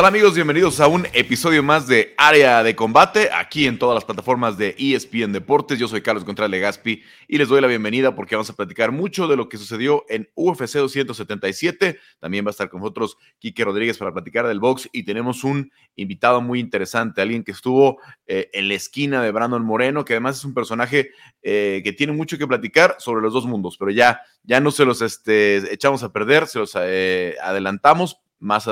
[0.00, 0.34] tal amigos?
[0.34, 4.74] Bienvenidos a un episodio más de Área de Combate, aquí en todas las plataformas de
[4.78, 5.78] ESPN Deportes.
[5.78, 9.28] Yo soy Carlos Contreras Legaspi y les doy la bienvenida porque vamos a platicar mucho
[9.28, 11.98] de lo que sucedió en UFC 277.
[12.18, 15.70] También va a estar con nosotros Quique Rodríguez para platicar del box y tenemos un
[15.96, 20.38] invitado muy interesante, alguien que estuvo eh, en la esquina de Brandon Moreno, que además
[20.38, 21.10] es un personaje
[21.42, 24.86] eh, que tiene mucho que platicar sobre los dos mundos, pero ya, ya no se
[24.86, 28.68] los este, echamos a perder, se los eh, adelantamos más,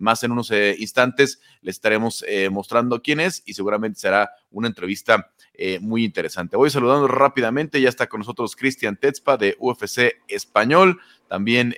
[0.00, 4.66] más en unos eh, instantes le estaremos eh, mostrando quién es y seguramente será una
[4.66, 6.56] entrevista eh, muy interesante.
[6.56, 11.76] Voy saludando rápidamente, ya está con nosotros Cristian Tetzpa de UFC Español, también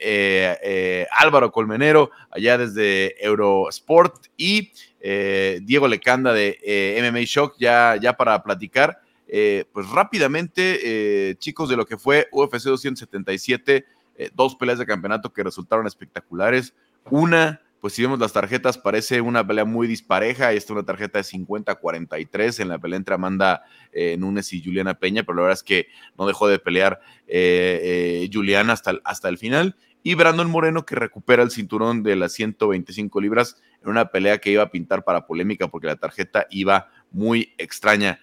[1.10, 9.02] Álvaro Colmenero allá desde Eurosport y Diego Lecanda de MMA Shock ya, ya para platicar.
[9.26, 13.84] pues rápidamente, chicos, de lo que fue UFC 277,
[14.32, 16.72] dos peleas de campeonato que resultaron espectaculares
[17.10, 20.52] una, pues si vemos las tarjetas, parece una pelea muy dispareja.
[20.52, 24.94] Esta es una tarjeta de 50-43 en la pelea entre Amanda eh, Núñez y Juliana
[24.94, 27.80] Peña, pero la verdad es que no dejó de pelear eh,
[28.24, 29.76] eh, Juliana hasta, hasta el final.
[30.04, 34.50] Y Brandon Moreno que recupera el cinturón de las 125 libras en una pelea que
[34.50, 38.20] iba a pintar para polémica porque la tarjeta iba muy extraña.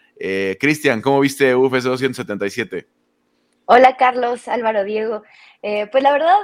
[0.60, 2.88] Cristian, ¿cómo viste UFC 277?
[3.66, 5.24] Hola Carlos, Álvaro, Diego.
[5.62, 6.38] pues la verdad,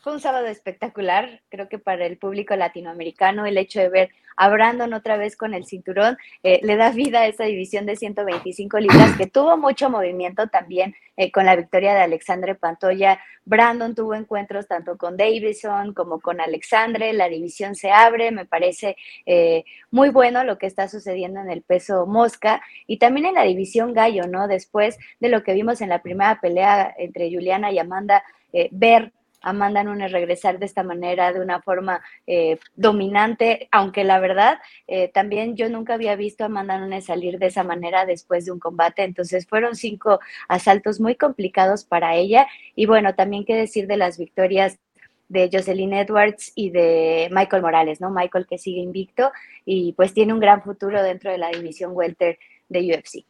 [0.00, 4.48] fue un sábado espectacular, creo que para el público latinoamericano el hecho de ver a
[4.48, 8.78] Brandon otra vez con el cinturón eh, le da vida a esa división de 125
[8.80, 13.20] libras que tuvo mucho movimiento también eh, con la victoria de Alexandre Pantoya.
[13.44, 18.96] Brandon tuvo encuentros tanto con Davison como con Alexandre, la división se abre, me parece
[19.24, 23.44] eh, muy bueno lo que está sucediendo en el peso mosca y también en la
[23.44, 24.48] división gallo, ¿no?
[24.48, 28.22] Después de lo que vimos en la primera pelea entre Juliana y Amanda,
[28.70, 29.12] ver
[29.44, 35.08] Amanda Nunes regresar de esta manera, de una forma eh, dominante, aunque la verdad, eh,
[35.08, 38.58] también yo nunca había visto a Amanda Nunes salir de esa manera después de un
[38.58, 43.96] combate, entonces fueron cinco asaltos muy complicados para ella y bueno, también qué decir de
[43.96, 44.78] las victorias
[45.28, 48.10] de Jocelyn Edwards y de Michael Morales, ¿no?
[48.10, 49.32] Michael que sigue invicto
[49.64, 52.38] y pues tiene un gran futuro dentro de la división welter
[52.68, 53.24] de UFC.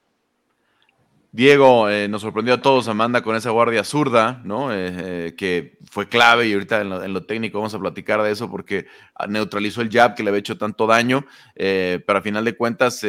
[1.34, 4.72] Diego, eh, nos sorprendió a todos Amanda con esa guardia zurda, ¿no?
[4.72, 8.48] Eh, eh, que fue clave y ahorita en lo, técnico vamos a platicar de eso
[8.48, 8.86] porque
[9.28, 11.24] neutralizó el jab que le había hecho tanto daño,
[11.56, 13.04] pero a final de cuentas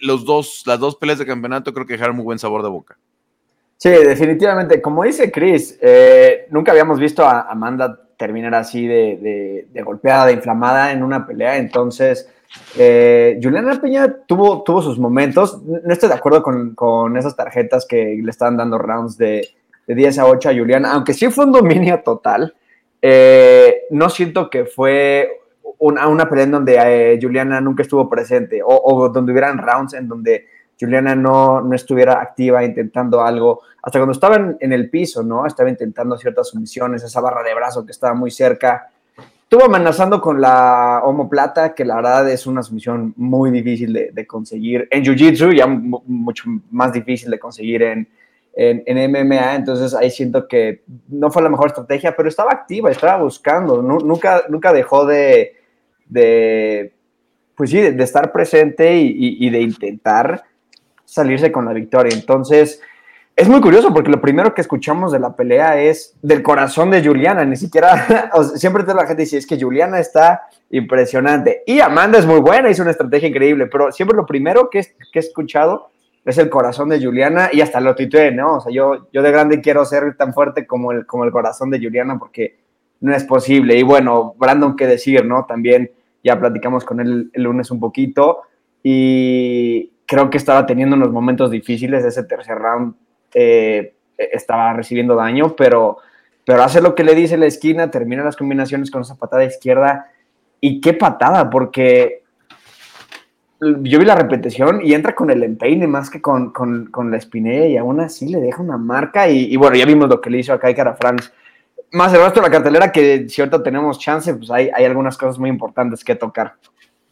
[0.00, 2.98] los dos, las dos peleas de campeonato creo que dejaron muy buen sabor de boca.
[3.76, 4.82] Sí, definitivamente.
[4.82, 5.78] Como dice Chris,
[6.50, 11.58] nunca habíamos visto a Amanda terminar así de, de golpeada, de inflamada en una pelea,
[11.58, 12.28] entonces
[12.76, 15.62] eh, Juliana Peña tuvo, tuvo sus momentos.
[15.62, 19.48] No estoy de acuerdo con, esas tarjetas que le estaban dando rounds de,
[19.86, 22.54] 10 a 8 a Juliana, aunque sí fue un dominio total.
[23.00, 25.40] Eh, no siento que fue
[25.78, 30.08] una, una pelea en donde eh, Juliana nunca estuvo presente o, donde hubieran rounds en
[30.08, 30.46] donde
[30.78, 33.62] Juliana no, no estuviera activa intentando algo.
[33.82, 35.46] Hasta cuando estaba en, en, el piso, ¿no?
[35.46, 38.90] Estaba intentando ciertas sumisiones, esa barra de brazo que estaba muy cerca.
[39.50, 44.86] Estuvo amenazando con la homoplata, que la verdad es una sumisión muy difícil de, conseguir
[44.90, 48.06] en Jiu-Jitsu, ya mucho más difícil de conseguir en,
[48.54, 49.54] en, MMA.
[49.54, 54.44] Entonces ahí siento que no fue la mejor estrategia, pero estaba activa, estaba buscando, nunca,
[54.50, 55.56] nunca dejó de,
[56.04, 56.92] de
[57.54, 60.44] pues sí, de, estar presente y, y de intentar
[61.06, 62.14] salirse con la victoria.
[62.14, 62.82] Entonces,
[63.38, 67.06] es muy curioso porque lo primero que escuchamos de la pelea es del corazón de
[67.06, 72.26] Juliana, ni siquiera, siempre la gente dice, es que Juliana está impresionante y Amanda es
[72.26, 74.80] muy buena, hizo una estrategia increíble, pero siempre lo primero que,
[75.12, 75.86] que he escuchado
[76.24, 78.56] es el corazón de Juliana y hasta lo titué, ¿no?
[78.56, 81.70] O sea, yo, yo de grande quiero ser tan fuerte como el, como el corazón
[81.70, 82.58] de Juliana porque
[83.00, 83.78] no es posible.
[83.78, 85.46] Y bueno, Brandon, qué decir, ¿no?
[85.46, 85.92] También
[86.24, 88.40] ya platicamos con él el lunes un poquito
[88.82, 92.94] y creo que estaba teniendo unos momentos difíciles ese tercer round
[93.34, 95.98] eh, estaba recibiendo daño, pero,
[96.44, 100.10] pero hace lo que le dice la esquina, termina las combinaciones con esa patada izquierda.
[100.60, 102.22] Y qué patada, porque
[103.60, 106.52] yo vi la repetición y entra con el empeine más que con,
[107.10, 109.28] la espinilla y aún así le deja una marca.
[109.28, 111.30] Y, bueno, ya vimos lo que le hizo acá Cara France.
[111.92, 115.16] Más el resto de la cartelera, que si ahorita tenemos chance, pues hay, hay algunas
[115.16, 116.56] cosas muy importantes que tocar.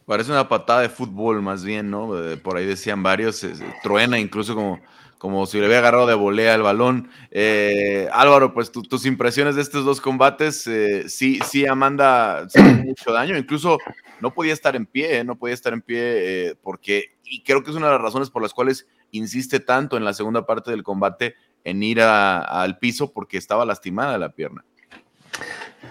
[0.05, 2.11] Parece una patada de fútbol, más bien, ¿no?
[2.43, 3.45] Por ahí decían varios,
[3.83, 4.79] truena incluso como
[5.17, 7.09] como si le había agarrado de volea el balón.
[7.31, 13.11] Eh, Álvaro, pues tus impresiones de estos dos combates, eh, sí, sí, Amanda se mucho
[13.11, 13.77] daño, incluso
[14.21, 17.77] no podía estar en pie, no podía estar en pie porque, y creo que es
[17.77, 21.35] una de las razones por las cuales insiste tanto en la segunda parte del combate
[21.63, 24.63] en ir al piso porque estaba lastimada la pierna.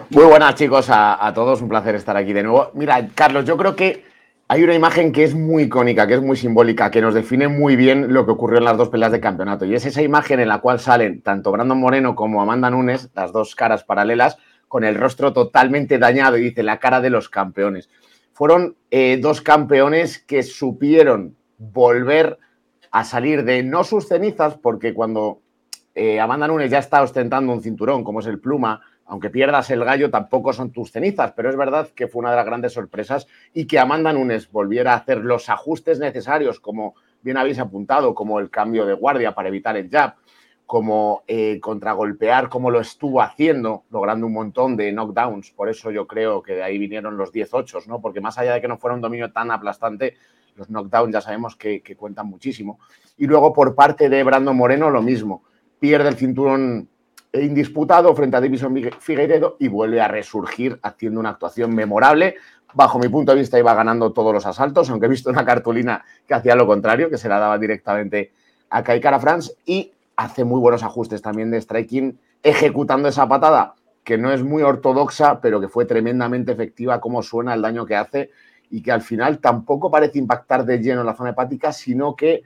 [0.09, 2.71] Muy buenas chicos a, todos, un placer estar aquí de nuevo.
[2.73, 4.05] Mira, Carlos, yo creo que
[4.49, 7.75] hay una imagen que es muy icónica, que es muy simbólica, que nos define muy
[7.75, 9.65] bien lo que ocurrió en las dos peleas de campeonato.
[9.65, 13.33] Y es esa imagen en la cual salen tanto Brandon Moreno como Amanda Nunes, las
[13.33, 14.37] dos caras paralelas,
[14.69, 17.89] con el rostro totalmente dañado y dice la cara de los campeones.
[18.31, 22.37] Fueron eh, dos campeones que supieron volver
[22.91, 25.41] a salir de no sus cenizas, porque cuando
[25.93, 29.83] eh, Amanda Nunes ya está ostentando un cinturón, como es el pluma, aunque pierdas el
[29.83, 33.25] gallo, tampoco son tus cenizas, pero es verdad que fue una de las grandes sorpresas
[33.53, 38.39] y que Amanda Nunes volviera a hacer los ajustes necesarios, como bien habéis apuntado, como
[38.39, 40.15] el cambio de guardia para evitar el jab,
[40.65, 45.51] como eh, contragolpear, como lo estuvo haciendo, logrando un montón de knockdowns.
[45.51, 48.01] Por eso yo creo que de ahí vinieron los 10-8, ¿no?
[48.01, 50.15] Porque más allá de que no fuera un dominio tan aplastante,
[50.55, 52.79] los knockdowns ya sabemos que, que cuentan muchísimo.
[53.17, 55.43] Y luego por parte de Brando Moreno, lo mismo.
[55.79, 56.89] Pierde el cinturón
[57.33, 62.35] indisputado frente a Davison Figueiredo y vuelve a resurgir haciendo una actuación memorable.
[62.73, 66.03] Bajo mi punto de vista iba ganando todos los asaltos, aunque he visto una cartulina
[66.27, 68.31] que hacía lo contrario, que se la daba directamente
[68.69, 74.17] a Kaikara France y hace muy buenos ajustes también de striking ejecutando esa patada que
[74.17, 78.31] no es muy ortodoxa, pero que fue tremendamente efectiva, cómo suena el daño que hace
[78.69, 82.43] y que al final tampoco parece impactar de lleno en la zona hepática, sino que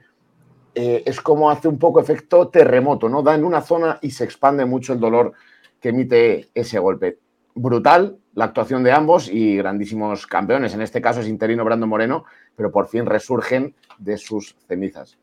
[0.74, 3.22] eh, es como hace un poco efecto terremoto, ¿no?
[3.22, 5.32] Da en una zona y se expande mucho el dolor
[5.80, 7.18] que emite ese golpe.
[7.54, 10.74] Brutal la actuación de ambos y grandísimos campeones.
[10.74, 12.24] En este caso es interino Brando Moreno,
[12.56, 15.18] pero por fin resurgen de sus cenizas.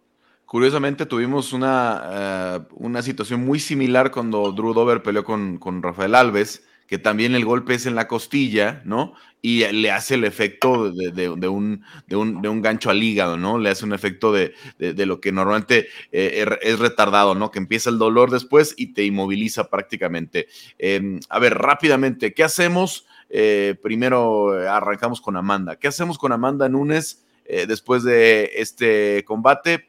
[0.45, 6.15] Curiosamente tuvimos una, eh, una situación muy similar cuando Drew Dover peleó con, con Rafael
[6.15, 9.13] Alves, que también el golpe es en la costilla, ¿no?
[9.41, 13.57] y le hace el efecto de, un, de, un, gancho al hígado, ¿no?
[13.57, 17.49] Le hace un efecto de, lo que normalmente eh, es retardado, ¿no?
[17.49, 20.47] Que empieza el dolor después y te inmoviliza prácticamente.
[20.77, 23.07] Em, a ver, rápidamente, ¿qué hacemos?
[23.29, 25.77] Eh, primero arrancamos con Amanda.
[25.77, 29.87] ¿Qué hacemos con Amanda Nunes eh, después de este combate?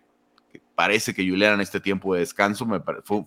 [0.77, 2.81] Parece que Juliana en este tiempo de descanso me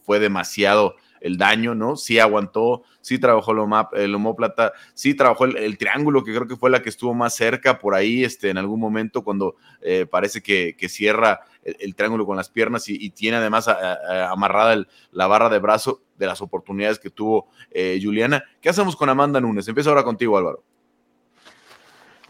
[0.04, 1.96] fue demasiado el daño, ¿no?
[1.96, 3.54] Sí aguantó, sí trabajó
[3.94, 7.80] el, homóplata, sí trabajó el, triángulo, que creo que fue la que estuvo más cerca
[7.80, 12.50] por ahí, este, en algún momento cuando eh, parece que, cierra el, triángulo con las
[12.50, 18.00] piernas y, tiene además amarrada la barra de brazo de las oportunidades que tuvo eh,
[18.04, 18.44] Juliana.
[18.60, 19.68] ¿Qué hacemos con Amanda Nunes?
[19.68, 20.62] Empiezo ahora contigo, Álvaro.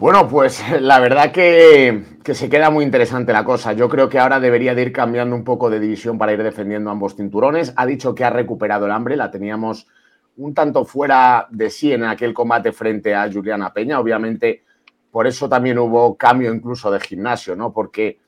[0.04, 3.72] Bueno, pues la verdad que, se queda muy interesante la cosa.
[3.72, 6.90] Yo creo que ahora debería de ir cambiando un poco de división para ir defendiendo
[6.90, 7.72] ambos cinturones.
[7.78, 9.88] Ha dicho que ha recuperado el hambre, la teníamos
[10.36, 13.98] un tanto fuera de sí en aquel combate frente a Juliana Peña.
[13.98, 14.66] Obviamente,
[15.10, 17.72] por eso también hubo cambio incluso de gimnasio, ¿no?
[17.72, 18.20] Porque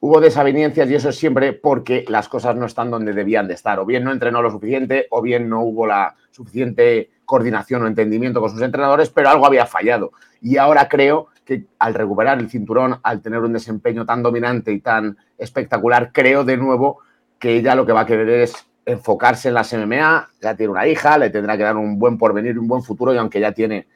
[0.00, 3.78] hubo desavenencias y eso es siempre porque las cosas no están donde debían de estar.
[3.78, 8.40] O bien no entrenó lo suficiente, o bien no hubo la suficiente coordinación o entendimiento
[8.40, 10.10] con sus entrenadores, pero algo había fallado.
[10.40, 14.80] Y ahora creo que al recuperar el cinturón, al tener un desempeño tan dominante y
[14.80, 17.00] tan espectacular, creo de nuevo
[17.38, 18.54] que ella lo que va a querer es
[18.86, 22.58] enfocarse en las MMA, ya tiene una hija, le tendrá que dar un buen porvenir,
[22.58, 23.86] un buen futuro y aunque ya tiene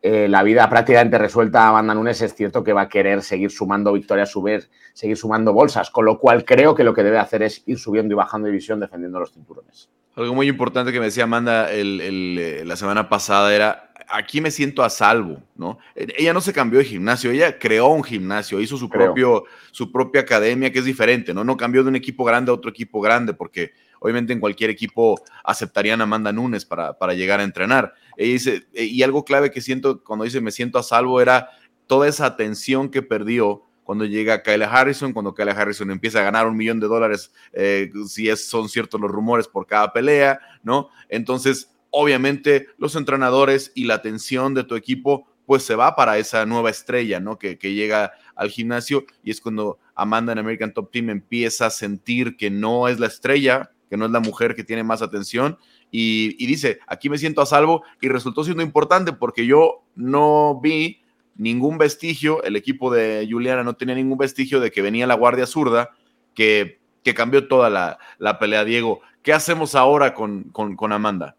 [0.00, 3.50] eh, la vida prácticamente resuelta a Amanda Nunes, es cierto que va a querer seguir
[3.50, 7.42] sumando victorias, subir, seguir sumando bolsas, con lo cual creo que lo que debe hacer
[7.42, 9.88] es ir subiendo y bajando división defendiendo los cinturones.
[10.14, 14.82] Algo muy importante que me decía Amanda eh, la semana pasada era, aquí me siento
[14.82, 15.78] a salvo, ¿no?
[15.94, 20.22] Ella no se cambió de gimnasio, ella creó un gimnasio, hizo su, propio, su propia
[20.22, 21.44] academia que es diferente, ¿no?
[21.44, 25.20] No cambió de un equipo grande a otro equipo grande, porque obviamente en cualquier equipo
[25.44, 27.94] aceptarían a Amanda Nunes para, para llegar a entrenar.
[28.16, 31.50] Ella dice, eh, y algo clave que siento cuando dice me siento a salvo era
[31.86, 36.46] toda esa atención que perdió cuando llega Kyle Harrison, cuando Kyle Harrison empieza a ganar
[36.46, 40.90] un millón de dólares, eh, si es, son ciertos los rumores por cada pelea, ¿no?
[41.08, 46.44] Entonces, obviamente, los entrenadores y la atención de tu equipo, pues se va para esa
[46.46, 47.38] nueva estrella, ¿no?
[47.38, 52.36] Que, llega al gimnasio y es cuando Amanda en American Top Team empieza a sentir
[52.36, 55.58] que no es la estrella, que no es la mujer que tiene más atención
[55.90, 61.02] y, dice, aquí me siento a salvo y resultó siendo importante porque yo no vi
[61.36, 65.46] ningún vestigio, el equipo de Juliana no tenía ningún vestigio de que venía la guardia
[65.46, 65.90] zurda,
[66.34, 68.64] que, que cambió toda la, pelea.
[68.64, 71.36] Diego, ¿qué hacemos ahora con, con, Amanda?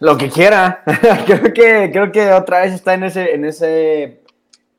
[0.00, 0.82] Lo que quiera.
[1.26, 4.20] creo, que, creo que otra vez está en, ese, en, ese,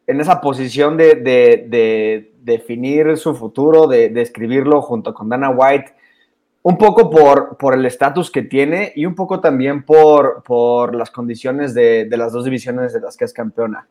[0.05, 5.93] en esa posición de, de, definir su futuro, de, escribirlo junto con Dana White
[6.63, 11.11] un poco por, por el estatus que tiene y un poco también por, por las
[11.11, 13.87] condiciones de, de, las dos divisiones de las que es campeona.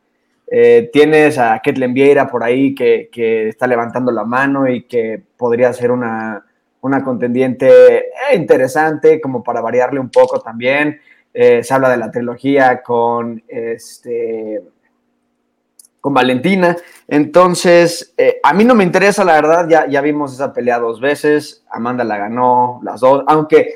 [0.48, 5.22] Eh, tienes a Ketlen Vieira por ahí que, que, está levantando la mano y que
[5.36, 6.45] podría ser una,
[6.86, 11.00] una contendiente eh, interesante como para variarle un poco también.
[11.34, 14.62] eh, se habla de la trilogía con este
[16.00, 16.76] con Valentina.
[17.08, 21.00] Entonces, eh, a mí no me interesa, la verdad, ya, ya vimos esa pelea dos
[21.00, 23.74] veces, Amanda la ganó las dos, aunque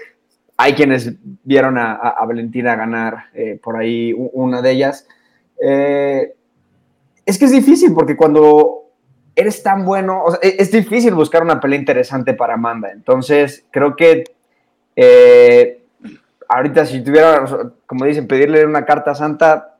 [0.56, 1.12] hay quienes
[1.42, 3.24] vieron a, Valentina ganar
[3.62, 5.08] por ahí una de ellas.
[5.58, 8.79] Es que es difícil porque cuando
[9.40, 12.90] eres tan bueno, e, es difícil buscar una pelea interesante para Amanda.
[12.92, 14.24] Entonces, creo que
[16.50, 17.44] ahorita si tuviera,
[17.86, 19.76] como dicen, pedirle una carta santa,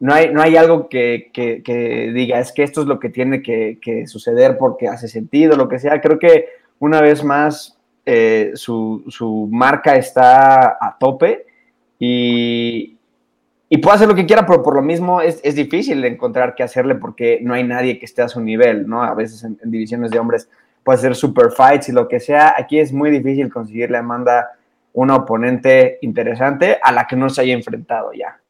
[0.00, 1.30] no hay, no hay algo que,
[2.14, 5.78] diga, es que esto es lo que tiene que, suceder porque hace sentido, lo que
[5.78, 6.00] sea.
[6.00, 6.48] Creo que
[6.78, 11.46] una vez más eh, su, marca está a tope
[11.98, 12.95] y,
[13.68, 16.94] y, puede hacer lo que quiera, pero por lo mismo es, difícil encontrar qué hacerle
[16.94, 19.02] porque no hay nadie que esté a su nivel, ¿no?
[19.02, 20.48] A veces en, divisiones de hombres
[20.84, 22.54] puede ser super fights y lo que sea.
[22.56, 24.48] Aquí es muy difícil conseguirle a Amanda
[24.92, 28.40] una oponente interesante a la que no se haya enfrentado ya.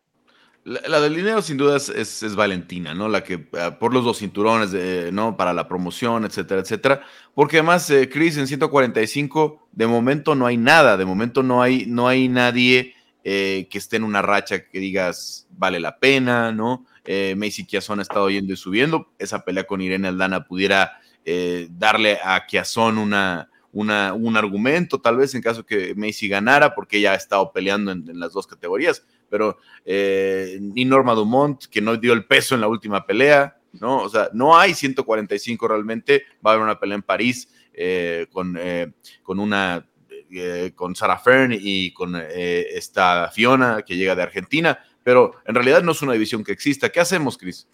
[0.64, 3.08] La, del dinero sin duda es, Valentina, ¿no?
[3.08, 4.74] La que ah, por los dos cinturones,
[5.12, 5.36] ¿no?
[5.36, 7.02] Para la promoción, etcétera, etcétera.
[7.34, 11.86] Porque además, eh, Chris, en 145, de momento no hay nada, de momento no hay,
[11.86, 12.95] no hay nadie
[13.28, 16.86] eh, que esté en una racha que digas vale la pena, ¿no?
[17.04, 19.08] Eh, Macy Kiazón ha estado yendo y subiendo.
[19.18, 25.16] Esa pelea con Irene Aldana pudiera eh, darle a Kiazón una, una, un argumento, tal
[25.16, 29.04] vez en caso que Macy ganara, porque ella ha estado peleando en las dos categorías
[29.28, 34.02] pero eh, ni Norma Dumont, que no dio el peso en la última pelea, ¿no?
[34.02, 37.48] O sea, no hay 145 realmente, va a haber una pelea en París
[38.30, 38.56] con,
[39.24, 39.84] con una
[40.74, 45.92] con Sarah Fern y con esta Fiona que llega de Argentina, pero en realidad no
[45.92, 46.88] es una división que exista.
[46.88, 47.68] ¿Qué hacemos, Cris?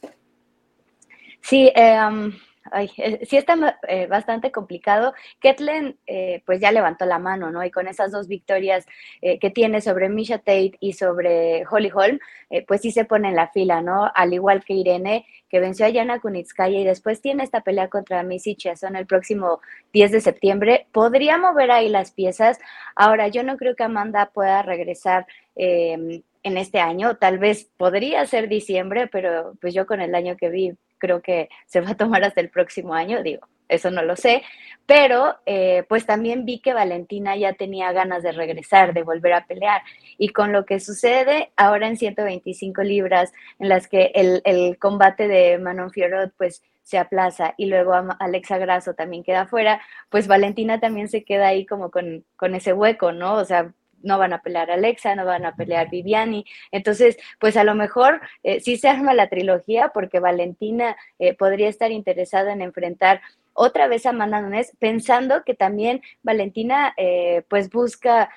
[1.41, 2.33] Sí, um,
[2.71, 5.15] Ay, eh, sí está eh, bastante complicado.
[5.41, 7.65] Ketlen eh, pues ya levantó la mano, ¿no?
[7.65, 8.87] Y con esas dos victorias
[9.21, 12.19] que tiene sobre Misha Tate y sobre Holly Holm,
[12.67, 14.11] pues sí se pone en la fila, ¿no?
[14.15, 18.23] Al igual que Irene, que venció a Yana Kunitskaya y después tiene esta pelea contra
[18.23, 19.61] Missy Chiasson el próximo
[19.93, 20.87] 10 de septiembre.
[20.93, 22.59] Podría mover ahí las piezas.
[22.97, 27.19] Ahora, yo no creo que Amanda pueda regresar em, en este año.
[27.19, 31.51] Tal vez podría ser diciembre, pero pues yo con el año que vi creo que
[31.67, 34.43] se va a tomar hasta el próximo año, digo, eso no lo sé,
[34.87, 39.47] pero eh, pues también vi que Valentina ya tenía ganas de regresar, de volver a
[39.47, 39.83] pelear.
[40.19, 45.59] Y con lo que sucede ahora en 125 libras, en las que el, combate de
[45.59, 51.09] Manon Fiorot pues se aplaza y luego Alexa Grasso también queda fuera, pues Valentina también
[51.09, 53.35] se queda ahí como con, con ese hueco, ¿no?
[53.35, 56.45] O sea, no van a pelear Alexa, no van a pelear Viviani.
[56.71, 61.69] Entonces, pues a lo mejor eh, sí se arma la trilogía porque Valentina eh, podría
[61.69, 63.21] estar interesada en enfrentar
[63.53, 68.31] otra vez a Amanda Nunes, pensando que también Valentina eh, pues busca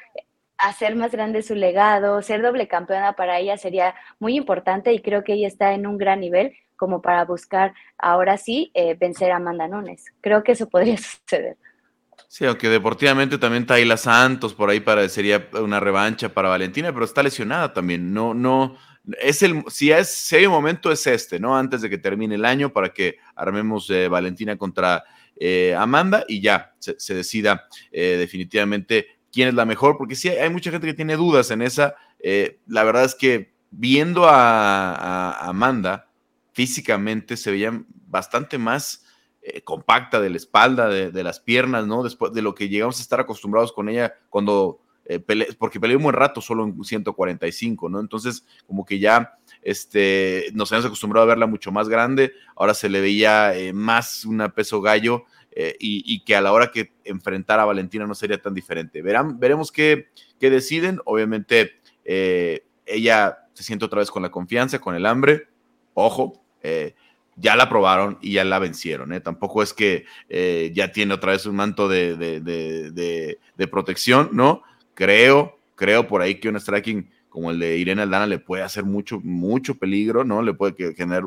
[0.58, 5.24] hacer más grande su legado, ser doble campeona para ella sería muy importante y creo
[5.24, 9.68] que ella está en un gran nivel como para buscar ahora sí vencer a Amanda
[9.68, 10.06] Nunes.
[10.22, 11.58] Creo que eso podría suceder.
[12.28, 17.24] Sí, aunque deportivamente también Tayla Santos por ahí parecería una revancha para Valentina, pero está
[17.24, 18.14] lesionada también.
[18.14, 18.76] No, no,
[19.20, 21.58] es el, si, es, si hay un momento es este, ¿no?
[21.58, 25.04] Antes de que termine el año para que armemos eh, Valentina contra
[25.36, 30.50] eh, Amanda y ya se, decida eh, definitivamente quién es la mejor, porque sí hay,
[30.50, 31.96] mucha gente que tiene dudas en esa.
[32.68, 36.10] la verdad es que viendo a, Amanda
[36.54, 39.04] físicamente se veía bastante más
[39.64, 42.02] compacta de la espalda, de, las piernas, ¿no?
[42.02, 45.20] Después de lo que llegamos a estar acostumbrados con ella cuando, eh,
[45.58, 48.00] porque peleó un buen rato solo en 145, ¿no?
[48.00, 52.90] Entonces, como que ya este, nos habíamos acostumbrado a verla mucho más grande, ahora se
[52.90, 55.26] le veía eh, más una peso gallo
[55.80, 59.02] y, que a la hora que enfrentara a Valentina no sería tan diferente.
[59.02, 61.80] Verán, veremos qué, qué deciden, obviamente
[62.86, 65.48] ella se siente otra vez con la confianza, con el hambre,
[65.94, 66.44] ojo,
[67.36, 69.14] ya la probaron y ya la vencieron.
[69.14, 69.22] ¿eh?
[69.22, 74.64] Tampoco es que eh, ya tiene otra vez un manto de, de, protección, ¿no?
[74.96, 78.86] Creo, creo por ahí que un striking como el de Irene Aldana le puede hacer
[78.86, 80.42] mucho, mucho peligro, ¿no?
[80.42, 81.26] Le puede generar.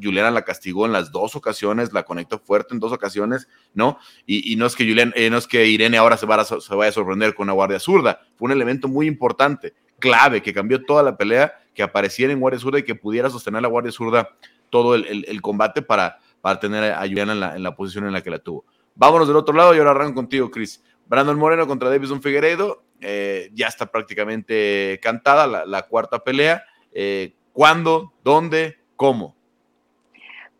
[0.00, 3.98] Juliana la castigó en las dos ocasiones, la conectó fuerte en dos ocasiones, ¿no?
[4.24, 7.34] Y, no, es que Juliana, eh, no es que Irene ahora se, vaya a sorprender
[7.34, 8.20] con una guardia zurda.
[8.36, 12.60] Fue un elemento muy importante, clave, que cambió toda la pelea, que apareciera en guardia
[12.60, 14.28] zurda y que pudiera sostener la guardia zurda
[14.70, 16.20] todo el, combate para
[16.60, 18.64] tener a Juliana en la, posición en la que la tuvo.
[18.94, 20.84] Vámonos del otro lado y ahora arranco contigo, Chris.
[21.06, 26.64] Brandon Moreno contra Davison Figueredo, eh, ya está prácticamente cantada la, cuarta pelea.
[26.92, 28.12] Eh, ¿Cuándo?
[28.22, 28.78] ¿Dónde?
[28.96, 29.34] ¿Cómo?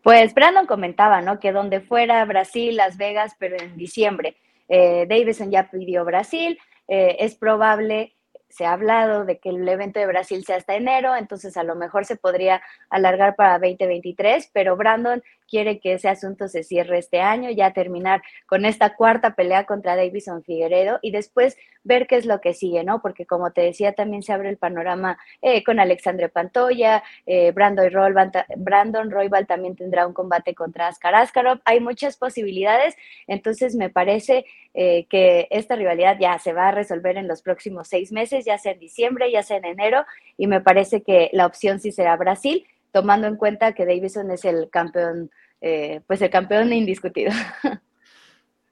[0.03, 1.39] Pues Brandon comentaba, ¿no?
[1.39, 4.37] Que donde fuera Brasil, Las Vegas, pero en diciembre.
[4.69, 8.17] Eh, Davison ya pidió Brasil, es probable
[8.49, 11.75] se ha hablado de que el evento de Brasil sea hasta enero, entonces a lo
[11.75, 17.21] mejor se podría alargar para 2023, pero Brandon quiere que ese asunto se cierre este
[17.21, 22.25] año, ya terminar con esta cuarta pelea contra Davison Figueredo y después ver qué es
[22.25, 23.01] lo que sigue, ¿no?
[23.01, 27.89] Porque como te decía, también se abre el panorama eh, con Alexandre Pantoya, eh, Brandon,
[27.91, 29.09] Royval, Brandon
[29.47, 35.47] también tendrá un combate contra Askar Askarov, hay muchas posibilidades, entonces me parece eh, que
[35.49, 38.79] esta rivalidad ya se va a resolver en los próximos seis meses, ya sea en
[38.79, 40.05] diciembre, ya sea en enero,
[40.37, 44.43] y me parece que la opción sí será Brasil tomando en cuenta que Davison es
[44.43, 45.29] el campeón,
[45.61, 47.31] eh, pues el campeón indiscutido.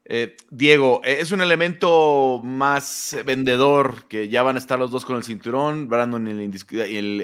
[0.08, 5.04] Eh, Diego, eh, es un elemento más vendedor, que ya van a estar los dos
[5.04, 7.22] con el cinturón, Brandon el, el,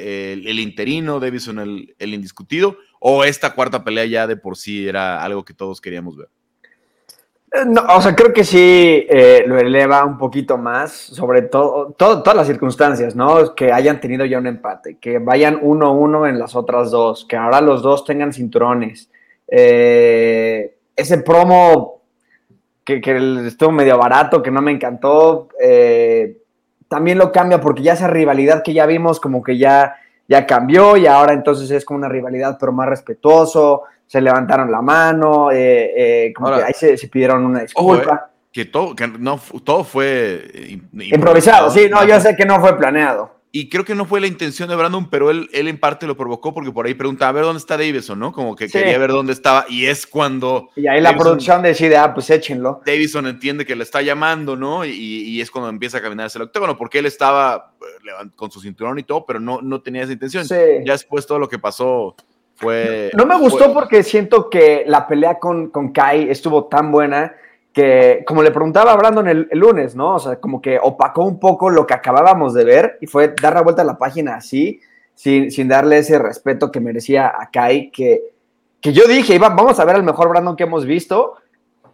[0.48, 5.24] el, interino, Davison el, el, indiscutido, o esta cuarta pelea ya de por sí era
[5.24, 6.29] algo que todos queríamos ver.
[7.53, 11.93] Eh, no, o sea, creo que sí eh, lo eleva un poquito más, sobre todo,
[11.98, 13.53] todas las circunstancias, ¿no?
[13.55, 17.25] Que hayan tenido ya un empate, que vayan uno a uno en las otras dos,
[17.25, 19.10] que ahora los dos tengan cinturones.
[19.48, 22.01] Eh, ese promo
[22.86, 25.50] que, que, estuvo medio barato, que no me encantó,
[26.88, 29.96] también lo cambia porque ya esa rivalidad que ya vimos como que ya,
[30.32, 34.82] ya cambió y ahora entonces es como una rivalidad pero más respetuoso se levantaron la
[34.82, 35.92] mano, eh,
[36.28, 38.30] eh, como que ahí se, pidieron una disculpa.
[38.30, 41.70] Eh, que todo, que no, todo fue improvisado.
[41.70, 43.40] sí, no, yo sé que no fue planeado.
[43.53, 46.15] Y creo que no fue la intención de Brandon, pero él, él en parte lo
[46.15, 48.31] provocó porque por ahí pregunta, a ver dónde está Davison, ¿no?
[48.31, 50.70] Como que quería ver dónde estaba y es cuando...
[50.75, 52.81] Y ahí la producción decide, ah, pues échenlo.
[52.86, 54.86] Davison entiende que le está llamando, ¿no?
[54.86, 57.74] Y, y es cuando empieza a caminar hacia el octágono, porque él estaba
[58.36, 60.46] con su cinturón y todo, pero no, no tenía esa intención.
[60.48, 62.15] Ya después todo lo que pasó
[63.13, 67.36] no me gustó porque siento que la pelea con, con Kai estuvo tan buena
[67.74, 70.16] que, como le preguntaba a Brandon el, lunes, ¿no?
[70.16, 73.54] O sea, como que opacó un poco lo que acabábamos de ver y fue dar
[73.54, 74.80] la vuelta a la página así,
[75.16, 78.22] sin, sin darle ese respeto que merecía a Kai, que,
[78.80, 81.36] que yo dije, iba, vamos a ver al mejor Brandon que hemos visto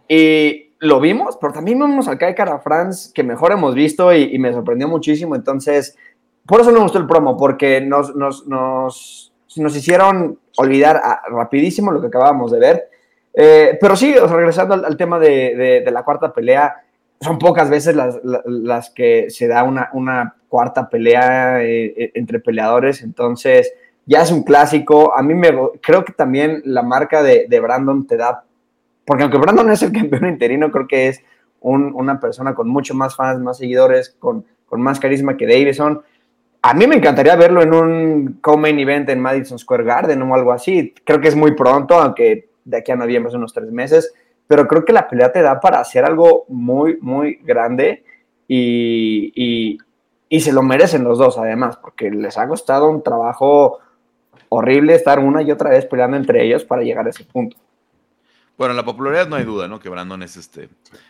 [0.08, 4.34] y lo vimos, pero también vimos al Kai Cara France que mejor hemos visto y,
[4.34, 5.96] y, me sorprendió muchísimo, entonces,
[6.46, 11.90] por eso me gustó el promo, porque nos, nos, nos nos hicieron olvidar ah, rapidísimo
[11.92, 12.90] lo que acabábamos de ver.
[13.40, 16.82] Eh, pero sí, regresando al, tema de, la cuarta pelea,
[17.20, 23.00] son pocas veces las, que se da una, una cuarta pelea eh, eh, entre peleadores,
[23.00, 23.72] entonces
[24.06, 25.16] ya es un clásico.
[25.16, 28.42] A mí me creo que también la marca de, Brandon te da,
[29.04, 31.22] porque aunque Brandon es el campeón interino, creo que es
[31.60, 36.02] una persona con mucho más fans, más seguidores, con, con más carisma que Davison
[36.62, 40.52] a mí me encantaría verlo en un co-main event en Madison Square Garden o algo
[40.52, 40.92] así.
[41.04, 44.12] Creo que es muy pronto, aunque de aquí a noviembre unos tres meses,
[44.46, 48.04] pero creo que la pelea te da para hacer algo muy, muy grande
[48.46, 49.78] y,
[50.28, 53.78] y, se lo merecen los dos además, porque les ha costado un trabajo
[54.50, 57.56] horrible estar una y otra vez peleando entre ellos para llegar a ese punto.
[58.56, 59.78] Bueno, la popularidad no hay duda, ¿no?
[59.78, 60.68] Que Brandon es este,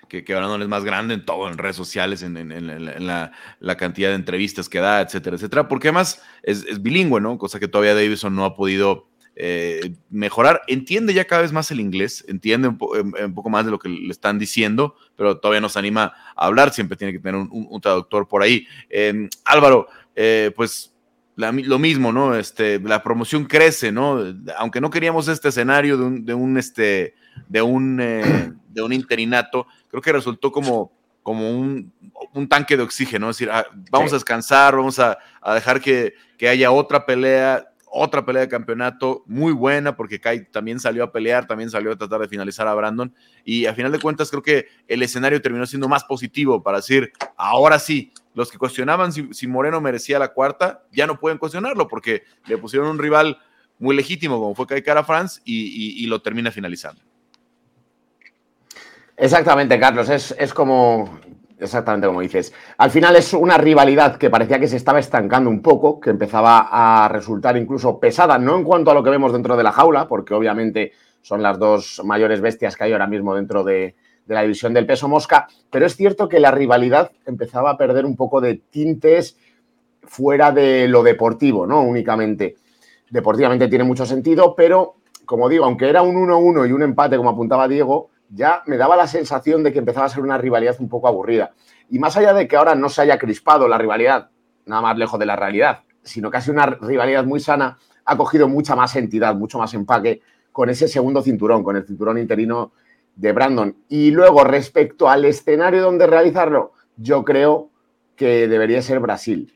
[0.08, 3.76] que, que Brandon es más grande en todo, en redes sociales, en, en, la, la,
[3.76, 7.38] cantidad de entrevistas que da, etcétera, etcétera, porque además es, es bilingüe, ¿no?
[7.38, 9.07] Cosa que todavía Davison no ha podido
[9.40, 10.62] eh, mejorar.
[10.66, 13.88] Entiende ya cada vez más el inglés, entiende un, un, poco más de lo que
[13.88, 17.68] le están diciendo, pero todavía no se anima a hablar, siempre tiene que tener un,
[17.70, 18.66] un traductor por ahí.
[18.90, 20.92] Eh, Álvaro, eh, pues
[21.38, 22.34] lo mismo, ¿no?
[22.34, 24.20] Este, la promoción crece, ¿no?
[24.56, 27.14] Aunque no queríamos este escenario de un, de un este,
[27.46, 30.90] de un, eh, de un interinato, creo que resultó como,
[31.22, 31.92] como un,
[32.34, 36.14] un tanque de oxígeno, es decir, ah, vamos a descansar, vamos a, a dejar que,
[36.36, 41.12] que, haya otra pelea, otra pelea de campeonato muy buena, porque Kai también salió a
[41.12, 44.42] pelear, también salió a tratar de finalizar a Brandon, y a final de cuentas creo
[44.42, 49.32] que el escenario terminó siendo más positivo para decir, ahora sí, los que cuestionaban si,
[49.32, 53.38] si Moreno merecía la cuarta, ya no pueden cuestionarlo, porque le pusieron un rival
[53.78, 57.02] muy legítimo como fue Kai Cara France y, y, y lo termina finalizando.
[59.16, 61.18] Exactamente, Carlos, es, es, como,
[61.58, 62.52] exactamente como dices.
[62.76, 66.68] Al final es una rivalidad que parecía que se estaba estancando un poco, que empezaba
[66.70, 70.08] a resultar incluso pesada, no en cuanto a lo que vemos dentro de la jaula,
[70.08, 70.92] porque obviamente
[71.22, 74.86] son las dos mayores bestias que hay ahora mismo dentro de, de la división del
[74.86, 79.36] peso mosca, pero es cierto que la rivalidad empezaba a perder un poco de tintes
[80.02, 81.82] fuera de lo deportivo, ¿no?
[81.82, 82.56] Únicamente.
[83.10, 87.30] Deportivamente tiene mucho sentido, pero como digo, aunque era un 1-1 y un empate, como
[87.30, 90.88] apuntaba Diego, ya me daba la sensación de que empezaba a ser una rivalidad un
[90.88, 91.52] poco aburrida.
[91.90, 94.30] Y más allá de que ahora no se haya crispado la rivalidad,
[94.66, 98.74] nada más lejos de la realidad, sino casi una rivalidad muy sana, ha cogido mucha
[98.76, 102.72] más entidad, mucho más empaque con ese segundo cinturón, con el cinturón interino
[103.14, 103.76] de Brandon.
[103.88, 107.70] Y luego, respecto al escenario donde realizarlo, yo creo
[108.16, 109.54] que debería ser Brasil.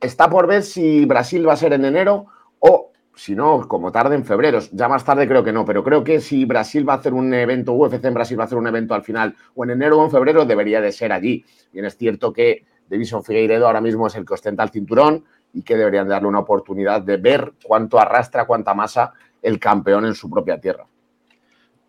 [0.00, 2.26] está por ver si Brasil va a ser en enero
[2.58, 4.60] o si no, como tarde en febrero.
[4.72, 7.32] Ya más tarde creo que no, pero creo que si Brasil va a hacer un
[7.34, 10.04] evento, UFC en Brasil va a hacer un evento al final, o en enero o
[10.04, 11.44] en febrero, debería de ser allí.
[11.72, 15.62] Bien es cierto que Davison Figueiredo ahora mismo es el que ostenta el cinturón y
[15.62, 20.30] que deberían darle una oportunidad de ver cuánto arrastra, cuánta masa el campeón en su
[20.30, 20.86] propia tierra.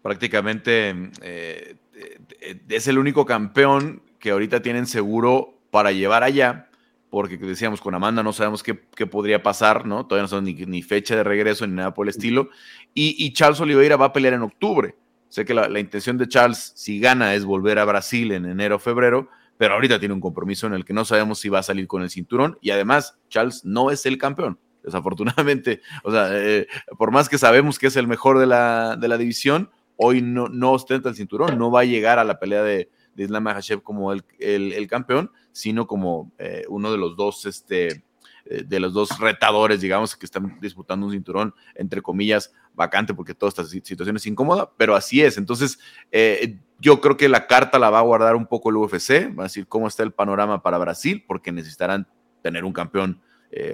[0.02, 6.70] Prácticamente eh, eh, es el único campeón que ahorita tienen seguro para llevar allá
[7.14, 8.74] porque decíamos con Amanda no sabemos qué,
[9.06, 10.08] podría pasar, ¿no?
[10.08, 12.50] Todavía no sabemos ni, fecha de regreso ni nada por el estilo.
[12.96, 14.96] Y, Charles Oliveira va a pelear en octubre.
[15.30, 18.80] Sé que la, intención de Charles, si gana, es volver a Brasil en enero o
[18.80, 21.86] febrero, pero ahorita tiene un compromiso en el que no sabemos si va a salir
[21.86, 22.58] con el cinturón.
[22.62, 25.82] Y además, Charles no es el campeón, desafortunadamente.
[26.04, 26.66] O sea, eh,
[26.98, 30.48] por más que sabemos que es el mejor de la, de la división, hoy no,
[30.48, 33.84] no ostenta el cinturón, no va a llegar a la pelea de, de Islam Makhachev
[33.84, 38.04] como el, el, campeón, sino como eh, uno de los dos, este,
[38.46, 43.36] eh, de los dos retadores, digamos, que están disputando un cinturón, entre comillas, vacante, porque
[43.36, 45.38] toda esta situación es incómoda, pero así es.
[45.38, 45.80] Entonces,
[46.12, 49.44] eh, yo creo que la carta la va a guardar un poco el UFC, va
[49.44, 52.08] a decir cómo está el panorama para Brasil, porque necesitarán
[52.42, 53.22] tener un campeón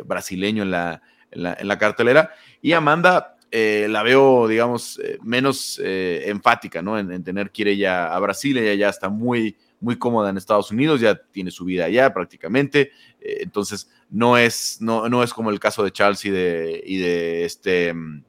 [0.05, 2.31] brasileño en la, en la, en la cartelera.
[2.61, 6.99] Y Amanda, la veo, digamos, menos enfática, ¿no?
[6.99, 10.71] En, tener que ir ella a Brasil, ella ya está muy, muy cómoda en Estados
[10.71, 15.59] Unidos, ya tiene su vida allá prácticamente, entonces no es, no, no, es como el
[15.59, 18.23] caso de Charles y de, y de este, mm,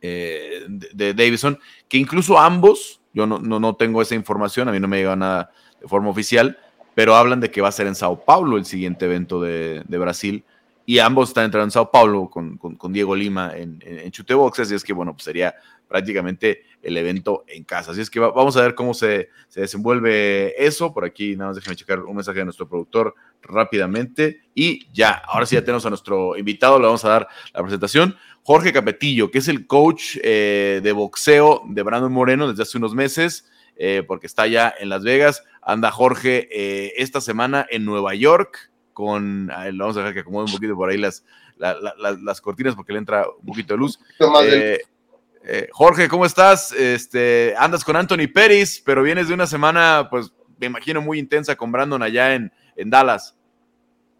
[0.00, 1.58] de, Davison,
[1.88, 5.50] que incluso ambos, yo no, no, tengo esa información, a mí no me llega nada
[5.80, 6.58] de forma oficial,
[6.94, 9.98] pero hablan de que va a ser en Sao Paulo el siguiente evento de, de
[9.98, 10.44] Brasil,
[10.84, 14.74] y ambos están entrando en Sao Paulo con, con, Diego Lima en, en, Chuteboxes, así
[14.76, 15.54] es que bueno, pues sería
[15.88, 17.92] prácticamente el evento en casa.
[17.92, 20.92] Así es que vamos a ver cómo se, se, desenvuelve eso.
[20.92, 24.42] Por aquí, nada más déjenme checar un mensaje de nuestro productor rápidamente.
[24.54, 28.16] Y ya, ahora sí ya tenemos a nuestro invitado, le vamos a dar la presentación.
[28.42, 32.94] Jorge Capetillo, que es el coach eh, de boxeo de Brandon Moreno desde hace unos
[32.94, 35.42] meses, eh, porque está ya en Las Vegas.
[35.62, 40.52] Anda Jorge eh, esta semana en Nueva York con, vamos a dejar que acomode un
[40.52, 41.22] poquito por ahí las,
[41.58, 43.98] las cortinas porque le entra un poquito de luz.
[44.44, 44.78] Eh,
[45.48, 46.72] eh, Jorge, ¿cómo estás?
[46.72, 51.54] Este, andas con Anthony Pérez, pero vienes de una semana, pues me imagino muy intensa
[51.54, 53.36] con Brandon allá en, en Dallas.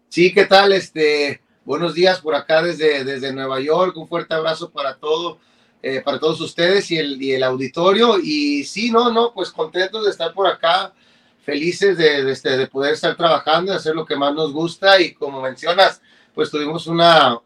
[0.07, 0.71] Sí, ¿qué tal?
[0.71, 3.97] Este, buenos días por acá desde, desde Nueva York.
[3.97, 5.39] Un fuerte abrazo para todo,
[5.83, 8.17] eh, para todos ustedes y el, y el auditorio.
[8.23, 10.93] Y sí, no, no, pues contentos de estar por acá
[11.43, 15.13] felices de, este, de, poder estar trabajando, de hacer lo que más nos gusta y
[15.13, 16.01] como mencionas,
[16.33, 17.37] pues tuvimos una,